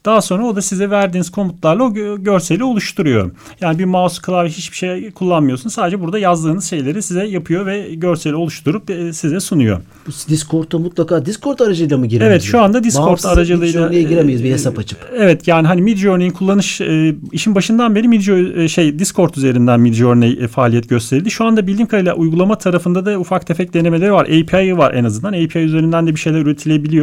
Daha 0.04 0.20
sonra 0.20 0.46
o 0.46 0.56
da 0.56 0.62
size 0.62 0.90
verdiğiniz 0.90 1.30
komutlarla 1.30 1.84
o 1.84 1.88
gö- 1.88 2.22
görseli 2.22 2.64
oluşturuyor. 2.64 3.30
Yani 3.60 3.78
bir 3.78 3.84
mouse 3.84 4.22
klavye 4.22 4.50
hiçbir 4.50 4.76
şey 4.76 5.10
kullanmıyorsun. 5.10 5.68
Sadece 5.68 6.00
burada 6.00 6.18
yazdığınız 6.18 6.64
şeyleri 6.64 7.02
size 7.02 7.26
yapıyor 7.26 7.66
ve 7.66 7.94
görseli 7.94 8.34
oluşturup 8.34 8.90
e, 8.90 9.12
size 9.12 9.40
sunuyor. 9.40 9.80
bu 10.06 10.10
Discord'a 10.28 10.78
mutlaka 10.78 11.26
Discord 11.26 11.58
aracılığıyla 11.60 11.98
mı 11.98 12.06
girmemiz? 12.06 12.32
Evet 12.32 12.42
şu 12.42 12.60
anda 12.60 12.84
Discord 12.84 13.06
Bağımsız 13.06 13.26
aracılığıyla 13.26 13.80
Midjourney'e 13.80 14.02
giremeyiz 14.02 14.44
bir 14.44 14.50
e, 14.50 14.52
hesap 14.52 14.78
açıp. 14.78 14.98
Evet 15.16 15.48
yani 15.48 15.66
hani 15.66 15.82
Midjourney'in 15.82 16.30
kullanış 16.30 16.80
e, 16.80 17.14
işin 17.32 17.54
başından 17.54 17.94
beri 17.94 18.08
Midjourney 18.08 18.64
e, 18.64 18.68
şey 18.68 18.98
Discord 18.98 19.34
üzerinden 19.34 19.80
Midjourney 19.80 20.38
e, 20.40 20.48
faaliyet 20.48 20.88
gösterildi. 20.88 21.30
Şu 21.30 21.44
anda 21.44 21.66
bildiğim 21.66 21.88
kadarıyla 21.88 22.14
uygulama 22.14 22.58
tarafında 22.58 23.06
da 23.06 23.18
ufak 23.18 23.46
tefek 23.46 23.74
denemeleri 23.74 24.12
var. 24.12 24.24
API 24.24 24.78
var 24.78 24.94
en 24.94 25.04
azından. 25.04 25.32
API 25.32 25.58
üzerinden 25.58 26.06
de 26.06 26.14
bir 26.14 26.20
şeyler 26.20 26.38
üretilebiliyor 26.40 26.97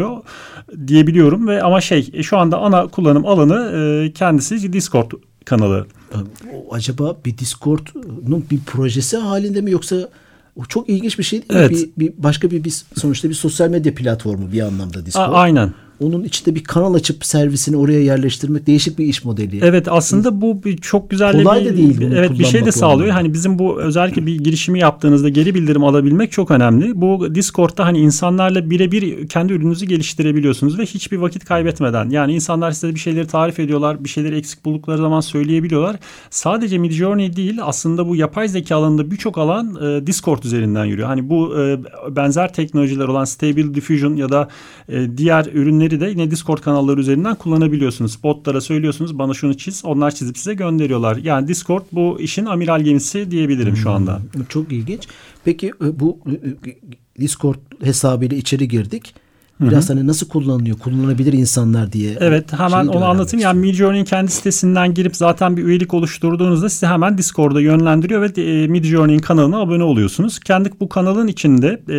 diyebiliyorum 0.88 1.48
ve 1.48 1.64
ama 1.64 1.82
şey 1.82 2.10
e, 2.14 2.24
şu 2.24 2.38
anda 2.38 2.58
ana 2.60 2.88
kullanım 2.88 3.26
alanı 3.26 3.72
e, 4.06 4.12
kendisi 4.14 4.74
Discord 4.74 5.12
kanalı. 5.46 5.88
Acaba 6.72 7.18
bir 7.26 7.38
Discord'un 7.38 8.46
bir 8.52 8.60
projesi 8.60 9.18
halinde 9.18 9.62
mi 9.62 9.72
yoksa 9.72 10.10
o 10.56 10.66
çok 10.66 10.90
ilginç 10.90 11.20
bir 11.20 11.24
şey 11.24 11.40
değil 11.40 11.60
Evet. 11.60 11.72
mi? 11.72 11.78
Bir, 11.78 12.08
bir 12.08 12.14
başka 12.24 12.52
bir, 12.52 12.64
bir 12.64 12.74
sonuçta 12.98 13.30
bir 13.30 13.34
sosyal 13.34 13.70
medya 13.70 13.96
platformu 13.96 14.52
bir 14.52 14.62
anlamda 14.62 15.00
A- 15.00 15.06
Discord. 15.06 15.30
aynen. 15.34 15.74
Onun 16.02 16.24
içinde 16.24 16.56
bir 16.56 16.64
kanal 16.64 16.94
açıp 16.94 17.26
servisini 17.26 17.78
oraya 17.78 18.02
yerleştirmek 18.02 18.68
değişik 18.68 19.00
bir 19.00 19.06
iş 19.06 19.24
modeli. 19.24 19.60
Evet 19.64 19.88
aslında 19.90 20.42
bu 20.42 20.64
bir 20.64 20.78
çok 20.78 21.10
güzel 21.10 21.44
Kolay 21.44 21.62
bir, 21.62 21.70
da 21.70 21.78
değil 21.78 22.02
bunu 22.02 22.16
evet 22.16 22.40
bir 22.40 22.46
şey 22.46 22.66
de 22.66 22.72
sağlıyor. 22.72 22.94
anlamında. 22.94 23.16
Hani 23.16 23.34
bizim 23.34 23.60
bu 23.60 23.82
özellikle 23.82 24.26
bir 24.26 24.44
girişimi 24.44 24.80
yaptığınızda 24.80 25.30
geri 25.30 25.56
bildirim 25.56 25.84
alabilmek 25.84 26.32
çok 26.32 26.52
önemli. 26.52 27.02
Bu 27.02 27.36
Discord'da 27.36 27.86
hani 27.86 28.00
insanlarla 28.00 28.70
birebir 28.70 29.28
kendi 29.28 29.54
ürününüzü 29.54 29.86
geliştirebiliyorsunuz 29.86 30.80
ve 30.80 30.86
hiçbir 30.86 31.18
vakit 31.18 31.46
kaybetmeden. 31.46 32.10
Yani 32.10 32.34
insanlar 32.34 32.72
size 32.72 32.96
bir 32.96 33.00
şeyleri 33.00 33.28
tarif 33.28 33.60
ediyorlar, 33.60 34.04
bir 34.04 34.10
şeyleri 34.10 34.36
eksik 34.36 34.66
buldukları 34.66 34.98
zaman 34.98 35.22
söyleyebiliyorlar. 35.22 35.96
Sadece 36.30 36.78
Midjourney 36.78 37.36
değil 37.36 37.58
aslında 37.62 38.08
bu 38.08 38.16
yapay 38.16 38.48
zeka 38.48 38.76
alanında 38.76 39.12
birçok 39.12 39.38
alan 39.38 39.76
e, 39.76 40.08
Discord 40.08 40.44
üzerinden 40.44 40.86
yürüyor. 40.86 41.08
Hani 41.08 41.30
bu 41.30 41.60
e, 41.60 41.80
benzer 42.16 42.54
teknolojiler 42.54 43.08
olan 43.08 43.26
Stable 43.26 43.76
Diffusion 43.76 44.16
ya 44.16 44.30
da 44.30 44.48
e, 44.90 45.18
diğer 45.18 45.46
ürünleri 45.86 46.00
de 46.00 46.10
yine 46.22 46.32
Discord 46.32 46.60
kanalları 46.60 47.00
üzerinden 47.00 47.36
kullanabiliyorsunuz. 47.36 48.24
Botlara 48.24 48.62
söylüyorsunuz 48.62 49.20
bana 49.20 49.34
şunu 49.34 49.58
çiz. 49.58 49.86
Onlar 49.86 50.12
çizip 50.12 50.38
size 50.38 50.54
gönderiyorlar. 50.54 51.18
Yani 51.18 51.48
Discord 51.48 51.84
bu 51.92 52.18
işin 52.20 52.46
amiral 52.46 52.82
gemisi 52.82 53.32
diyebilirim 53.32 53.76
şu 53.76 53.92
anda. 53.92 54.22
Çok 54.50 54.72
ilginç. 54.72 55.08
Peki 55.46 55.68
e, 55.68 56.00
bu 56.00 56.20
e, 56.26 56.70
e, 56.70 56.76
Discord 57.20 57.58
hesabıyla 57.84 58.38
içeri 58.38 58.68
girdik. 58.68 59.16
Biraz 59.60 59.90
hani 59.90 60.08
nasıl 60.08 60.28
kullanılıyor, 60.28 60.78
kullanılabilir 60.78 61.34
insanlar 61.34 61.92
diye. 61.92 62.18
Evet 62.20 62.54
hemen 62.54 62.88
onu 62.88 63.06
anlatayım. 63.06 63.44
Yani. 63.44 63.60
Midjourney'in 63.60 64.06
kendi 64.06 64.32
sitesinden 64.32 64.94
girip 64.94 65.16
zaten 65.16 65.58
bir 65.58 65.64
üyelik 65.64 65.94
oluşturduğunuzda 65.94 66.70
sizi 66.70 66.88
hemen 66.88 67.18
Discord'a 67.18 67.62
yönlendiriyor 67.62 68.22
ve 68.22 68.42
e, 68.42 68.68
Midjourney'in 68.68 69.20
kanalına 69.20 69.60
abone 69.60 69.84
oluyorsunuz. 69.84 70.40
Kendi 70.40 70.72
bu 70.80 70.90
kanalın 70.90 71.28
içinde 71.28 71.82
e, 71.90 71.98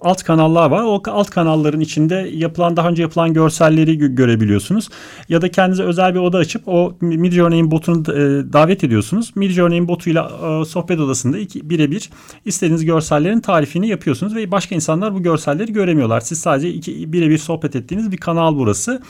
alt 0.00 0.22
kanallar 0.22 0.70
var. 0.70 0.82
O 0.82 1.02
alt 1.06 1.30
kanalların 1.30 1.80
içinde 1.80 2.30
yapılan 2.34 2.76
daha 2.76 2.88
önce 2.88 3.02
yapılan 3.02 3.32
görselleri 3.32 3.98
gö- 3.98 4.14
görebiliyorsunuz. 4.14 4.88
Ya 5.28 5.42
da 5.42 5.50
kendinize 5.50 5.82
özel 5.82 6.14
bir 6.14 6.20
oda 6.20 6.38
açıp 6.38 6.62
o 6.68 6.96
Midjourney'in 7.00 7.70
botunu 7.70 7.98
e, 7.98 8.52
davet 8.52 8.84
ediyorsunuz. 8.84 9.32
Midjourney'in 9.34 9.88
botuyla 9.88 10.30
e, 10.60 10.64
sohbet 10.64 11.00
odasında 11.00 11.36
birebir 11.62 12.10
istediğiniz 12.44 12.84
görsellerin 12.84 13.40
tarifini 13.40 13.88
yapıyorsunuz 13.88 14.34
ve 14.34 14.50
başka 14.50 14.74
insanlar 14.74 15.14
bu 15.14 15.22
görselleri 15.22 15.72
göremiyorlar. 15.72 16.20
Siz 16.20 16.40
sadece 16.40 16.57
iki 16.66 17.12
birebir 17.12 17.38
sohbet 17.38 17.76
ettiğiniz 17.76 18.12
bir 18.12 18.16
kanal 18.16 18.56
burası. 18.56 19.02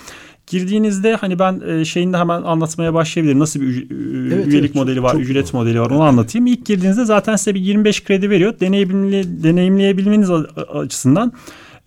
Girdiğinizde 0.47 1.15
hani 1.15 1.39
ben 1.39 1.61
e, 1.69 1.85
şeyini 1.85 2.17
hemen 2.17 2.43
anlatmaya 2.43 2.95
başlayabilirim. 2.95 3.39
Nasıl 3.39 3.61
bir 3.61 3.77
Evet, 3.77 4.47
üyelik 4.47 4.55
evet, 4.55 4.67
çok- 4.67 4.75
modeli 4.75 5.03
var, 5.03 5.13
çok 5.13 5.21
ücret 5.21 5.53
doğru. 5.53 5.57
modeli 5.63 5.81
var 5.81 5.91
onu 5.91 6.03
anlatayım. 6.03 6.47
İlk 6.47 6.67
girdiğinizde 6.67 7.05
zaten 7.05 7.37
size 7.37 7.55
bir 7.55 7.61
25 7.61 8.05
kredi 8.05 8.31
veriyor. 8.31 8.61
Deneyimli, 8.61 9.43
deneyimleyebilmeniz 9.43 10.31
açısından 10.75 11.33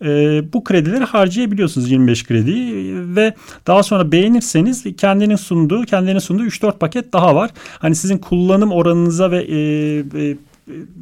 e, 0.04 0.08
bu 0.52 0.64
kredileri 0.64 1.04
harcayabiliyorsunuz 1.04 1.90
25 1.90 2.26
krediyi 2.26 2.94
ve 3.16 3.34
daha 3.66 3.82
sonra 3.82 4.12
beğenirseniz 4.12 4.84
kendinin 4.96 5.36
sunduğu 5.36 5.82
kendinin 5.82 6.18
sunduğu 6.18 6.44
3-4 6.44 6.78
paket 6.78 7.12
daha 7.12 7.34
var. 7.34 7.50
Hani 7.78 7.94
sizin 7.94 8.18
kullanım 8.18 8.72
oranınıza 8.72 9.30
ve 9.30 9.42
e, 9.42 9.56
e, 9.98 10.36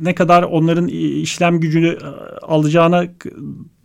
ne 0.03 0.15
kadar 0.15 0.43
onların 0.43 0.89
işlem 0.89 1.61
gücünü 1.61 1.89
e, 1.89 1.99
alacağına 2.47 3.05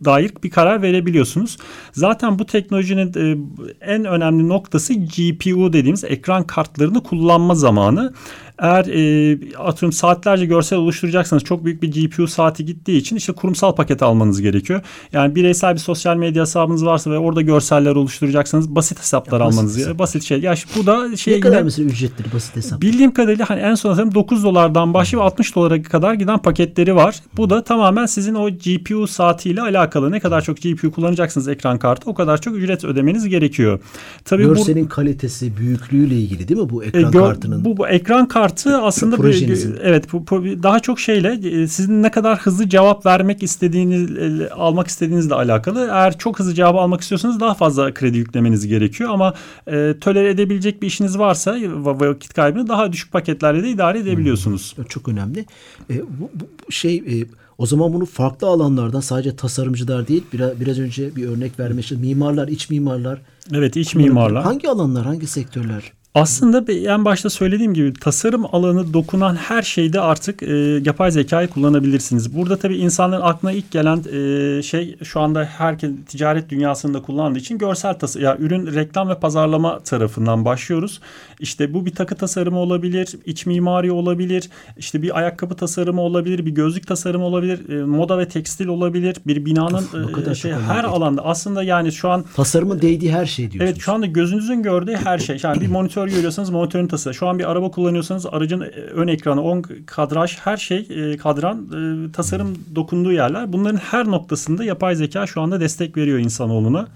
dair 0.04 0.32
bir 0.44 0.50
karar 0.50 0.82
verebiliyorsunuz. 0.82 1.56
Zaten 1.92 2.38
bu 2.38 2.46
teknolojinin 2.46 3.12
e, 3.16 3.38
en 3.80 4.04
önemli 4.04 4.48
noktası 4.48 4.94
GPU 4.94 5.72
dediğimiz 5.72 6.04
ekran 6.04 6.44
kartlarını 6.46 7.02
kullanma 7.02 7.54
zamanı. 7.54 8.12
Eğer 8.58 8.84
e, 8.86 9.38
atıyorum 9.58 9.92
saatlerce 9.92 10.46
görsel 10.46 10.78
oluşturacaksanız 10.78 11.44
çok 11.44 11.64
büyük 11.64 11.82
bir 11.82 11.92
GPU 12.08 12.26
saati 12.26 12.64
gittiği 12.64 12.96
için 12.98 13.16
işte 13.16 13.32
kurumsal 13.32 13.74
paket 13.74 14.02
almanız 14.02 14.40
gerekiyor. 14.40 14.80
Yani 15.12 15.34
bireysel 15.34 15.74
bir 15.74 15.78
sosyal 15.78 16.16
medya 16.16 16.42
hesabınız 16.42 16.84
varsa 16.86 17.10
ve 17.10 17.18
orada 17.18 17.42
görseller 17.42 17.94
oluşturacaksanız 17.94 18.74
basit 18.74 18.98
hesaplar 18.98 19.40
Ya 19.40 19.46
basit 19.46 19.58
almanız 19.58 19.78
hesap. 19.78 19.98
Basit 19.98 20.22
şey. 20.22 20.40
Ya 20.40 20.54
bu 20.76 20.86
da 20.86 21.16
şey 21.16 21.34
ne 21.36 21.40
kadar 21.40 21.54
yine- 21.54 21.64
mesela 21.64 21.88
ücretleri 21.88 22.32
basit 22.34 22.56
hesap? 22.56 22.82
Bildiğim 22.82 23.14
kadarıyla 23.14 23.50
hani 23.50 23.60
en 23.60 23.74
son 23.74 23.94
sanırım 23.94 24.14
9 24.14 24.44
dolardan 24.44 24.94
başlayıp 24.94 25.24
60 25.26 25.54
dolara 25.56 25.82
kadar 25.82 26.14
giden 26.14 26.38
paketleri 26.38 26.96
var. 26.96 27.16
Bu 27.36 27.50
da 27.50 27.64
tamamen 27.64 28.06
sizin 28.06 28.34
o 28.34 28.50
GPU 28.50 29.06
saatiyle 29.06 29.60
alakalı. 29.62 29.85
Ne 29.94 30.20
kadar 30.20 30.40
çok 30.42 30.56
GPU 30.62 30.90
kullanacaksınız 30.92 31.48
ekran 31.48 31.78
kartı 31.78 32.10
o 32.10 32.14
kadar 32.14 32.40
çok 32.40 32.56
ücret 32.56 32.84
ödemeniz 32.84 33.28
gerekiyor. 33.28 33.80
Tabii 34.24 34.44
bu 34.44 34.48
Görselin 34.54 34.84
kalitesi, 34.86 35.56
büyüklüğüyle 35.56 36.14
ilgili 36.14 36.48
değil 36.48 36.60
mi 36.60 36.70
bu 36.70 36.84
e, 36.84 36.86
ekran 36.86 37.10
gör- 37.10 37.20
kartının? 37.20 37.64
Bu, 37.64 37.76
bu 37.76 37.88
ekran 37.88 38.28
kartı 38.28 38.76
aslında 38.76 39.16
bir- 39.16 39.80
evet 39.82 40.12
bu, 40.12 40.26
bu- 40.26 40.62
daha 40.62 40.80
çok 40.80 41.00
şeyle 41.00 41.62
e, 41.62 41.68
sizin 41.68 42.02
ne 42.02 42.10
kadar 42.10 42.38
hızlı 42.38 42.68
cevap 42.68 43.06
vermek 43.06 43.42
istediğiniz 43.42 44.10
e, 44.40 44.50
almak 44.50 44.86
istediğinizle 44.86 45.34
alakalı. 45.34 45.88
Eğer 45.92 46.18
çok 46.18 46.38
hızlı 46.38 46.54
cevap 46.54 46.76
almak 46.76 47.00
istiyorsanız 47.00 47.40
daha 47.40 47.54
fazla 47.54 47.94
kredi 47.94 48.18
yüklemeniz 48.18 48.66
gerekiyor 48.66 49.10
ama 49.12 49.34
e, 49.66 49.94
tolere 50.00 50.30
edebilecek 50.30 50.82
bir 50.82 50.86
işiniz 50.86 51.18
varsa 51.18 51.58
va- 51.58 52.08
vakit 52.08 52.34
kaybını 52.34 52.68
daha 52.68 52.92
düşük 52.92 53.12
paketlerle 53.12 53.62
de 53.62 53.70
idare 53.70 53.98
edebiliyorsunuz. 53.98 54.76
Çok 54.88 55.08
önemli. 55.08 55.46
E, 55.90 56.00
bu, 56.00 56.30
bu- 56.34 56.46
bu 56.68 56.72
şey 56.72 56.96
e, 56.96 57.24
o 57.58 57.66
zaman 57.66 57.92
bunu 57.92 58.06
farklı 58.06 58.46
alanlardan 58.46 59.00
sadece 59.00 59.36
tasarımcılar 59.36 60.08
değil 60.08 60.24
biraz, 60.32 60.60
biraz 60.60 60.78
önce 60.78 61.16
bir 61.16 61.28
örnek 61.28 61.58
vermiştim. 61.58 62.00
Mimarlar, 62.00 62.48
iç 62.48 62.70
mimarlar. 62.70 63.22
Evet 63.52 63.76
iç 63.76 63.94
mimarlar. 63.94 64.42
Hangi 64.42 64.68
alanlar, 64.68 65.06
hangi 65.06 65.26
sektörler? 65.26 65.92
Aslında 66.16 66.72
en 66.72 67.04
başta 67.04 67.30
söylediğim 67.30 67.74
gibi 67.74 67.92
tasarım 67.92 68.54
alanı 68.54 68.94
dokunan 68.94 69.36
her 69.36 69.62
şeyde 69.62 70.00
artık 70.00 70.42
e, 70.42 70.56
yapay 70.84 71.10
zekayı 71.10 71.48
kullanabilirsiniz. 71.48 72.36
Burada 72.36 72.56
tabii 72.56 72.76
insanların 72.76 73.22
aklına 73.22 73.52
ilk 73.52 73.70
gelen 73.70 74.04
e, 74.12 74.62
şey 74.62 74.96
şu 75.02 75.20
anda 75.20 75.44
herkes 75.44 75.90
ticaret 76.08 76.50
dünyasında 76.50 77.02
kullandığı 77.02 77.38
için 77.38 77.58
görsel 77.58 77.94
tasarım. 77.94 78.24
Ya 78.26 78.36
ürün 78.38 78.74
reklam 78.74 79.08
ve 79.08 79.14
pazarlama 79.18 79.80
tarafından 79.80 80.44
başlıyoruz. 80.44 81.00
İşte 81.40 81.74
bu 81.74 81.86
bir 81.86 81.94
takı 81.94 82.14
tasarımı 82.14 82.58
olabilir, 82.58 83.08
iç 83.26 83.46
mimari 83.46 83.92
olabilir, 83.92 84.50
işte 84.76 85.02
bir 85.02 85.18
ayakkabı 85.18 85.54
tasarımı 85.54 86.00
olabilir, 86.00 86.46
bir 86.46 86.50
gözlük 86.50 86.86
tasarımı 86.86 87.24
olabilir, 87.24 87.68
e, 87.68 87.84
moda 87.84 88.18
ve 88.18 88.28
tekstil 88.28 88.66
olabilir, 88.66 89.16
bir 89.26 89.44
binanın 89.44 89.74
of, 89.74 90.28
e, 90.28 90.34
şey 90.34 90.52
her 90.52 90.84
alanda 90.84 91.24
aslında 91.24 91.62
yani 91.62 91.92
şu 91.92 92.10
an 92.10 92.24
tasarımın 92.36 92.82
değdiği 92.82 93.12
her 93.12 93.26
şey 93.26 93.50
diyorsunuz. 93.50 93.70
Evet 93.70 93.80
şu 93.80 93.92
anda 93.92 94.06
gözünüzün 94.06 94.62
gördüğü 94.62 94.96
her 94.96 95.18
şey. 95.18 95.40
Yani 95.42 95.60
bir 95.60 95.68
monitör 95.68 96.05
görüyorsanız 96.10 96.50
monitörün 96.50 96.86
tasarımı. 96.86 97.14
Şu 97.14 97.28
an 97.28 97.38
bir 97.38 97.50
araba 97.50 97.70
kullanıyorsanız 97.70 98.26
aracın 98.26 98.60
e, 98.60 98.64
ön 98.70 99.08
ekranı, 99.08 99.42
on 99.42 99.62
kadraj 99.86 100.36
her 100.36 100.56
şey 100.56 101.16
kadran 101.16 101.68
tasarım 102.12 102.58
dokunduğu 102.74 103.12
yerler. 103.12 103.52
Bunların 103.52 103.76
her 103.76 104.06
noktasında 104.06 104.64
yapay 104.64 104.96
zeka 104.96 105.26
şu 105.26 105.40
anda 105.40 105.60
destek 105.60 105.96
veriyor 105.96 106.18
insanoğluna. 106.18 106.88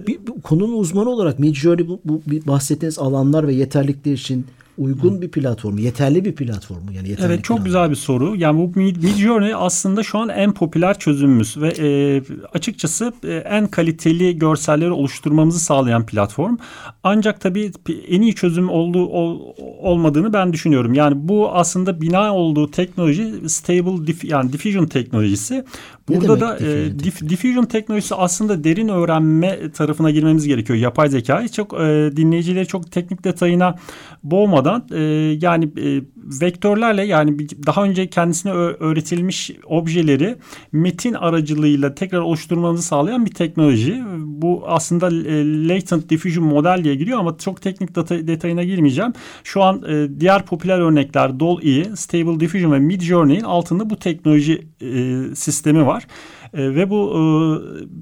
Bir, 0.00 0.26
bir 0.26 0.42
konunun 0.42 0.78
uzmanı 0.78 1.10
olarak 1.10 1.38
Midjourney 1.38 1.88
bu, 1.88 2.00
bu 2.04 2.22
bahsettiğiniz 2.46 2.98
alanlar 2.98 3.46
ve 3.46 3.54
yeterlikler 3.54 4.12
için 4.12 4.46
uygun 4.78 5.22
bir 5.22 5.30
platformu, 5.30 5.80
yeterli 5.80 6.24
bir 6.24 6.34
platformu 6.34 6.92
yani 6.92 7.08
yeterli 7.08 7.26
Evet 7.26 7.44
çok 7.44 7.64
güzel 7.64 7.90
bir 7.90 7.96
soru. 7.96 8.36
Yani 8.36 8.58
bu 8.58 8.80
Midjourney 8.80 9.54
aslında 9.54 10.02
şu 10.02 10.18
an 10.18 10.28
en 10.28 10.52
popüler 10.52 10.98
çözümümüz 10.98 11.56
ve 11.56 11.68
e, 11.68 12.22
açıkçası 12.52 13.12
e, 13.24 13.34
en 13.34 13.66
kaliteli 13.66 14.38
görselleri 14.38 14.90
oluşturmamızı 14.90 15.60
sağlayan 15.60 16.06
platform. 16.06 16.56
Ancak 17.02 17.40
tabii 17.40 17.72
en 18.08 18.22
iyi 18.22 18.34
çözüm 18.34 18.70
olduğu 18.70 19.06
ol, 19.06 19.40
olmadığını 19.78 20.32
ben 20.32 20.52
düşünüyorum. 20.52 20.94
Yani 20.94 21.28
bu 21.28 21.54
aslında 21.54 22.00
bina 22.00 22.34
olduğu 22.34 22.70
teknoloji 22.70 23.48
stable 23.48 24.06
diff, 24.06 24.24
yani 24.24 24.52
diffusion 24.52 24.86
teknolojisi. 24.86 25.64
Burada 26.08 26.40
da 26.40 26.58
e, 26.58 26.98
diff, 26.98 27.28
diffusion 27.28 27.64
teknolojisi 27.64 28.14
aslında 28.14 28.64
derin 28.64 28.88
öğrenme 28.88 29.70
tarafına 29.70 30.10
girmemiz 30.10 30.46
gerekiyor. 30.46 30.78
Yapay 30.78 31.08
zekayı 31.08 31.48
çok 31.48 31.74
e, 31.74 32.10
dinleyicileri 32.16 32.66
çok 32.66 32.92
teknik 32.92 33.24
detayına 33.24 33.74
boğmadan 34.22 34.86
e, 34.92 35.00
yani 35.40 35.64
e, 35.64 36.02
vektörlerle 36.16 37.02
yani 37.02 37.38
daha 37.66 37.84
önce 37.84 38.06
kendisine 38.06 38.52
öğretilmiş 38.52 39.50
objeleri 39.66 40.36
metin 40.72 41.14
aracılığıyla 41.14 41.94
tekrar 41.94 42.18
oluşturmamızı 42.18 42.82
sağlayan 42.82 43.26
bir 43.26 43.34
teknoloji. 43.34 44.02
Bu 44.18 44.62
aslında 44.66 45.06
e, 45.06 45.68
latent 45.68 46.10
diffusion 46.10 46.46
model 46.46 46.84
diye 46.84 46.94
giriyor 46.94 47.18
ama 47.18 47.38
çok 47.38 47.62
teknik 47.62 47.94
data, 47.94 48.26
detayına 48.26 48.62
girmeyeceğim. 48.62 49.12
Şu 49.44 49.62
an 49.62 49.82
e, 49.88 50.20
diğer 50.20 50.46
popüler 50.46 50.78
örnekler 50.78 51.40
DALL-E, 51.40 51.96
Stable 51.96 52.40
Diffusion 52.40 52.72
ve 52.72 52.78
Midjourney'in 52.78 53.44
altında 53.44 53.90
bu 53.90 53.96
teknoloji 53.96 54.68
e, 54.80 55.34
sistemi 55.34 55.86
var. 55.86 55.93
E, 56.02 56.74
ve 56.74 56.90
bu 56.90 57.12
e, 57.16 57.22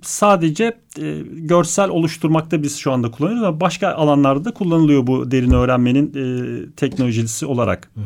sadece 0.02 0.64
e, 1.00 1.18
görsel 1.26 1.88
oluşturmakta 1.88 2.62
biz 2.62 2.76
şu 2.76 2.92
anda 2.92 3.10
kullanıyoruz 3.10 3.44
ama 3.44 3.60
başka 3.60 3.88
alanlarda 3.88 4.44
da 4.44 4.50
kullanılıyor 4.50 5.06
bu 5.06 5.30
derin 5.30 5.50
öğrenmenin 5.50 6.06
e, 6.06 6.74
teknolojisi 6.76 7.46
olarak. 7.46 7.90
Hı 7.94 8.00
hı. 8.00 8.04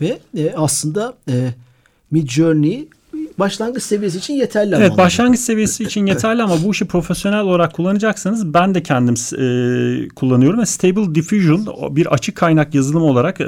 Ve 0.00 0.18
e, 0.36 0.54
aslında 0.56 1.14
e, 1.28 1.54
Mid 2.10 2.28
Journey 2.28 2.88
başlangıç 3.38 3.82
seviyesi 3.82 4.18
için 4.18 4.34
yeterli 4.34 4.74
evet, 4.74 4.90
ama. 4.90 4.98
başlangıç 4.98 5.40
seviyesi 5.40 5.84
için 5.84 6.06
yeterli 6.12 6.42
ama 6.42 6.54
bu 6.64 6.72
işi 6.72 6.84
profesyonel 6.84 7.40
olarak 7.40 7.72
kullanacaksanız 7.72 8.54
ben 8.54 8.74
de 8.74 8.82
kendim 8.82 9.14
e, 9.14 10.08
kullanıyorum 10.08 10.66
Stable 10.66 11.14
Diffusion 11.14 11.66
bir 11.96 12.06
açık 12.06 12.36
kaynak 12.36 12.74
yazılım 12.74 13.02
olarak 13.02 13.40
e, 13.40 13.46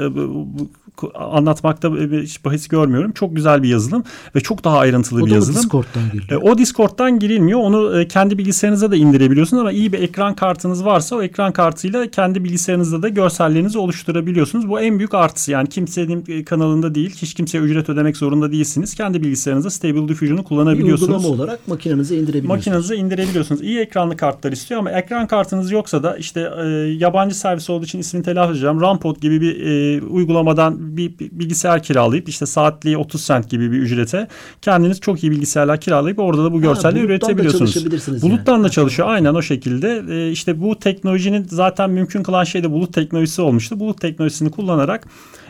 anlatmakta 1.13 1.89
hiç 2.21 2.45
bahis 2.45 2.67
görmüyorum. 2.67 3.11
Çok 3.11 3.35
güzel 3.35 3.63
bir 3.63 3.69
yazılım 3.69 4.03
ve 4.35 4.39
çok 4.39 4.63
daha 4.63 4.77
ayrıntılı 4.77 5.23
o 5.23 5.25
bir 5.25 5.31
yazılım. 5.31 5.55
O 5.55 5.63
Discord'dan 5.63 6.03
giriliyor. 6.13 6.41
E, 6.41 6.45
o 6.51 6.57
Discord'dan 6.57 7.19
girilmiyor. 7.19 7.59
Onu 7.59 7.99
e, 7.99 8.07
kendi 8.07 8.37
bilgisayarınıza 8.37 8.91
da 8.91 8.95
indirebiliyorsunuz 8.95 9.61
ama 9.61 9.71
iyi 9.71 9.93
bir 9.93 9.99
ekran 9.99 10.35
kartınız 10.35 10.85
varsa 10.85 11.15
o 11.15 11.21
ekran 11.21 11.53
kartıyla 11.53 12.07
kendi 12.11 12.43
bilgisayarınızda 12.43 13.01
da 13.01 13.09
görsellerinizi 13.09 13.77
oluşturabiliyorsunuz. 13.77 14.69
Bu 14.69 14.79
en 14.79 14.97
büyük 14.97 15.13
artısı. 15.13 15.51
Yani 15.51 15.69
kimsenin 15.69 16.23
e, 16.27 16.43
kanalında 16.43 16.95
değil, 16.95 17.15
hiç 17.21 17.33
kimseye 17.33 17.59
ücret 17.59 17.89
ödemek 17.89 18.17
zorunda 18.17 18.51
değilsiniz. 18.51 18.95
Kendi 18.95 19.23
bilgisayarınızda 19.23 19.69
Stable 19.69 20.07
Diffusion'u 20.07 20.43
kullanabiliyorsunuz. 20.43 21.09
Bir 21.09 21.13
uygulama 21.13 21.43
olarak 21.43 21.67
makinenize 21.67 22.15
indirebiliyorsunuz. 22.15 22.67
Makinenize 22.67 22.95
indirebiliyorsunuz. 22.95 23.61
İyi 23.61 23.79
ekranlı 23.79 24.17
kartlar 24.17 24.51
istiyor 24.51 24.79
ama 24.79 24.91
ekran 24.91 25.27
kartınız 25.27 25.71
yoksa 25.71 26.03
da 26.03 26.17
işte 26.17 26.49
e, 26.63 26.65
yabancı 26.97 27.35
servis 27.35 27.69
olduğu 27.69 27.85
için 27.85 27.99
ismini 27.99 28.23
telaffuz 28.23 28.55
edeceğim. 28.55 28.81
Rampod 28.81 29.21
gibi 29.21 29.41
bir 29.41 29.65
e, 29.65 30.01
uygulamadan 30.01 30.88
bir, 30.97 31.19
bilgisayar 31.19 31.83
kiralayıp 31.83 32.29
işte 32.29 32.45
saatliği 32.45 32.97
30 32.97 33.21
sent 33.21 33.49
gibi 33.49 33.71
bir 33.71 33.77
ücrete 33.77 34.27
kendiniz 34.61 34.99
çok 34.99 35.23
iyi 35.23 35.31
bilgisayarlar 35.31 35.81
kiralayıp 35.81 36.19
orada 36.19 36.43
da 36.43 36.53
bu 36.53 36.61
görselleri 36.61 37.03
üretebiliyorsunuz. 37.03 38.21
Buluttan 38.21 38.53
yani. 38.53 38.63
da 38.63 38.69
çalışıyor 38.69 39.07
aynen 39.07 39.33
o 39.33 39.41
şekilde. 39.41 40.03
Ee, 40.09 40.31
işte 40.31 40.61
bu 40.61 40.79
teknolojinin 40.79 41.47
zaten 41.49 41.89
mümkün 41.89 42.23
kılan 42.23 42.43
şey 42.43 42.63
de 42.63 42.71
bulut 42.71 42.93
teknolojisi 42.93 43.41
olmuştu. 43.41 43.79
Bulut 43.79 44.01
teknolojisini 44.01 44.51
kullanarak 44.51 45.07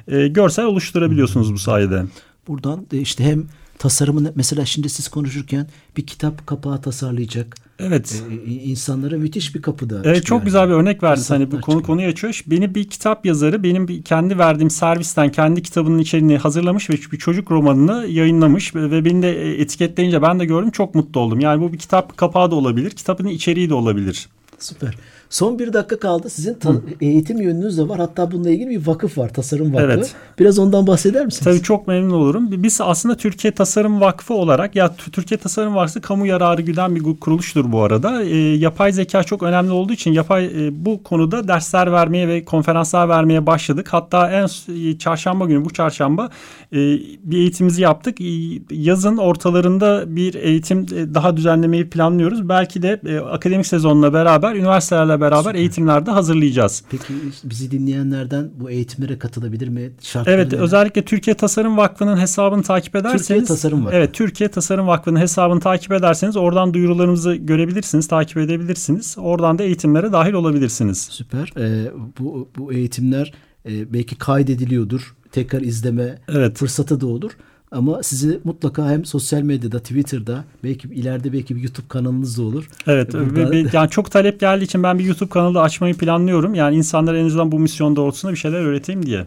e, 0.08 0.28
görsel 0.28 0.65
oluşturabiliyorsunuz 0.65 1.54
bu 1.54 1.58
sayede. 1.58 2.04
Buradan 2.47 2.88
işte 2.91 3.23
hem 3.23 3.45
tasarımını 3.78 4.32
mesela 4.36 4.65
şimdi 4.65 4.89
siz 4.89 5.08
konuşurken 5.08 5.67
bir 5.97 6.08
kitap 6.08 6.47
kapağı 6.47 6.82
tasarlayacak. 6.82 7.68
Evet. 7.80 8.24
Ee, 8.48 8.52
insanlara 8.52 9.18
müthiş 9.18 9.56
bir 9.56 9.62
kapıda. 9.62 10.02
Evet 10.04 10.26
çok 10.26 10.39
yani. 10.39 10.46
güzel 10.46 10.70
bir 10.70 10.74
örnek 10.74 11.04
verdin. 11.04 11.24
Hani 11.28 11.52
bu 11.52 11.62
konu 11.62 11.84
konuyu 11.84 12.08
açıyor. 12.08 12.42
Beni 12.48 12.76
bir 12.76 12.89
kitap 12.89 13.26
yazarı 13.26 13.63
benim 13.63 13.88
bir 13.88 14.04
kendi 14.04 14.38
verdiğim 14.38 14.70
servisten 14.70 15.32
kendi 15.32 15.62
kitabının 15.62 16.00
içeriğini 16.00 16.38
hazırlamış 16.38 16.89
ve 16.89 16.94
bir 16.94 17.18
çocuk 17.18 17.52
romanını 17.52 18.08
yayınlamış 18.08 18.76
ve 18.76 19.06
beni 19.06 19.22
de 19.22 19.62
etiketleyince 19.62 20.22
ben 20.22 20.39
de 20.39 20.46
gördüm 20.46 20.72
çok 20.72 20.96
mutlu 20.96 21.20
oldum. 21.20 21.39
Yani 21.39 21.62
bu 21.62 21.74
bir 21.74 21.78
kitap 21.78 22.18
kapağı 22.18 22.52
da 22.52 22.56
olabilir, 22.56 22.92
kitabın 22.92 23.28
içeriği 23.28 23.70
de 23.70 23.74
olabilir. 23.74 24.30
Süper. 24.60 24.96
Son 25.30 25.60
bir 25.60 25.74
dakika 25.74 26.00
kaldı. 26.00 26.30
Sizin 26.30 26.54
ta- 26.54 26.74
eğitim 27.02 27.42
yönünüz 27.42 27.78
de 27.78 27.89
var. 27.89 28.00
Hatta 28.00 28.32
bununla 28.32 28.50
ilgili 28.50 28.70
bir 28.70 28.88
vakıf 28.88 29.18
var. 29.18 29.34
Tasarım 29.34 29.74
Vakfı. 29.74 29.86
Evet. 29.86 30.15
Biraz 30.39 30.60
ondan 30.60 30.88
bahseder 30.88 31.26
misiniz? 31.26 31.44
Tabii 31.44 31.63
çok 31.63 31.88
memnun 31.88 32.10
olurum. 32.13 32.63
Biz 32.63 32.82
aslında 32.82 33.18
Türkiye 33.18 33.54
Tasarım 33.54 34.02
Vakfı 34.02 34.34
olarak 34.34 34.76
ya 34.76 34.96
Türkiye 35.12 35.38
Tasarım 35.38 35.76
Vakfı 35.76 36.02
kamu 36.02 36.26
yararı 36.26 36.62
güden 36.62 36.96
bir 36.96 37.20
kuruluştur 37.20 37.72
bu 37.72 37.82
arada. 37.82 38.24
E, 38.24 38.36
yapay 38.38 38.92
zeka 38.92 39.24
çok 39.24 39.44
önemli 39.44 39.72
olduğu 39.72 39.94
için 39.94 40.12
yapay 40.12 40.46
e, 40.46 40.86
bu 40.86 41.04
konuda 41.04 41.48
dersler 41.48 41.92
vermeye 41.92 42.28
ve 42.28 42.46
konferanslar 42.46 43.10
vermeye 43.10 43.46
başladık. 43.46 43.88
Hatta 43.92 44.32
en 44.32 44.48
e, 44.76 44.98
çarşamba 44.98 45.46
günü 45.46 45.65
bu 45.65 45.70
çarşamba 45.70 46.30
e, 46.72 46.78
bir 47.24 47.38
eğitimimizi 47.38 47.82
yaptık. 47.82 48.22
E, 48.22 48.26
yazın 48.72 49.18
ortalarında 49.18 50.15
bir 50.15 50.34
eğitim 50.34 50.80
e, 50.80 51.13
daha 51.13 51.38
düzenlemeyi 51.38 51.89
planlıyoruz. 51.89 52.50
Belki 52.50 52.82
de 52.82 53.02
e, 53.06 53.18
akademik 53.20 53.68
sezonla 53.68 54.13
beraber 54.13 54.56
üniversitelerle 54.56 55.18
beraber 55.21 55.43
Süper. 55.43 55.55
eğitimlerde 55.55 56.12
hazırlayacağız. 56.12 56.84
Peki 56.89 57.13
bizi 57.43 57.71
dinleyenlerden 57.71 58.49
bu 58.55 58.69
eğitimlere 58.69 59.19
katılabilir 59.19 59.67
mi? 59.67 59.91
Şartları 60.01 60.36
evet 60.36 60.51
neler? 60.51 60.63
özellikle 60.63 61.05
Türkiye 61.05 61.34
Tasarım 61.34 61.77
Vakfı'nın 61.77 62.17
hesabını 62.17 62.63
takip 62.63 62.95
ederseniz. 62.95 63.27
Türkiye 63.27 63.43
Tasarım 63.43 63.86
Vakfı. 63.86 63.97
Evet 63.97 64.13
Türkiye 64.13 64.49
Tasarım 64.49 64.88
Vakfı'nın 64.88 65.19
hesabını 65.19 65.60
takip 65.60 65.91
ederseniz 65.91 66.38
oradan 66.38 66.73
duyurularımızı 66.73 67.36
görebilirsiniz, 67.36 68.08
takip 68.08 68.38
edebilirsiniz. 68.38 69.15
Oradan 69.19 69.60
da 69.60 69.63
eğitimlere 69.63 70.12
dahil 70.12 70.34
olabilirsiniz. 70.34 70.97
Süper. 71.12 71.53
Ee, 71.58 71.91
bu, 72.19 72.49
bu 72.58 72.73
eğitimler 72.73 73.34
e, 73.65 73.93
belki 73.93 74.15
kaydediliyordur. 74.15 75.15
Tekrar 75.32 75.62
izleme 75.62 76.19
evet. 76.27 76.58
fırsatı 76.58 77.01
da 77.01 77.08
olur. 77.08 77.32
Ama 77.71 78.03
sizi 78.03 78.39
mutlaka 78.43 78.89
hem 78.89 79.05
sosyal 79.05 79.41
medyada, 79.41 79.79
Twitter'da, 79.79 80.43
belki 80.63 80.88
ileride 80.88 81.34
belki 81.34 81.55
bir 81.55 81.62
YouTube 81.62 81.88
kanalınız 81.89 82.38
da 82.38 82.41
olur. 82.41 82.69
Evet. 82.88 83.13
Burada... 83.13 83.77
Yani 83.77 83.89
çok 83.89 84.12
talep 84.12 84.39
geldiği 84.39 84.63
için 84.63 84.84
ben 84.84 84.99
bir 84.99 85.03
YouTube 85.03 85.29
kanalı 85.29 85.62
açmayı 85.62 85.93
planlıyorum. 85.93 86.55
Yani 86.55 86.75
insanlara 86.75 87.17
en 87.17 87.25
azından 87.25 87.51
bu 87.51 87.60
misyon 87.60 87.95
doğrultusunda 87.95 88.34
bir 88.34 88.38
şeyler 88.38 88.60
öğreteyim 88.60 89.05
diye. 89.05 89.25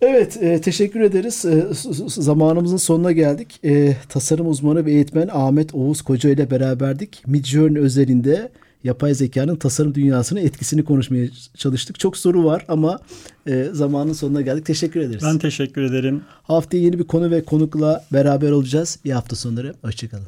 Evet, 0.00 0.42
e, 0.42 0.60
teşekkür 0.60 1.00
ederiz. 1.00 1.44
E, 1.44 1.66
zamanımızın 2.06 2.76
sonuna 2.76 3.12
geldik. 3.12 3.60
E, 3.64 3.96
tasarım 4.08 4.48
uzmanı 4.48 4.86
ve 4.86 4.92
eğitmen 4.92 5.28
Ahmet 5.32 5.74
Oğuz 5.74 6.02
Koca 6.02 6.30
ile 6.30 6.50
beraberdik. 6.50 7.22
Midjourney 7.26 7.82
özelinde 7.82 8.48
yapay 8.84 9.14
zekanın 9.14 9.56
tasarım 9.56 9.94
dünyasına 9.94 10.40
etkisini 10.40 10.84
konuşmaya 10.84 11.28
çalıştık. 11.56 12.00
Çok 12.00 12.16
soru 12.16 12.44
var 12.44 12.64
ama 12.68 12.98
e, 13.46 13.68
zamanın 13.72 14.12
sonuna 14.12 14.40
geldik. 14.40 14.66
Teşekkür 14.66 15.00
ederiz. 15.00 15.22
Ben 15.26 15.38
teşekkür 15.38 15.82
ederim. 15.82 16.22
Haftaya 16.42 16.82
yeni 16.82 16.98
bir 16.98 17.04
konu 17.04 17.30
ve 17.30 17.44
konukla 17.44 18.04
beraber 18.12 18.50
olacağız. 18.50 18.98
Bir 19.04 19.10
hafta 19.10 19.36
sonları. 19.36 19.74
Hoşçakalın. 19.82 20.26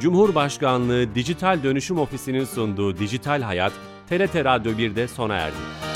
Cumhurbaşkanlığı 0.00 1.14
Dijital 1.14 1.62
Dönüşüm 1.62 1.98
Ofisi'nin 1.98 2.44
sunduğu 2.44 2.98
Dijital 2.98 3.42
Hayat, 3.42 3.72
TRT 4.08 4.44
Radyo 4.44 4.72
1'de 4.72 5.08
sona 5.08 5.34
erdi. 5.34 5.89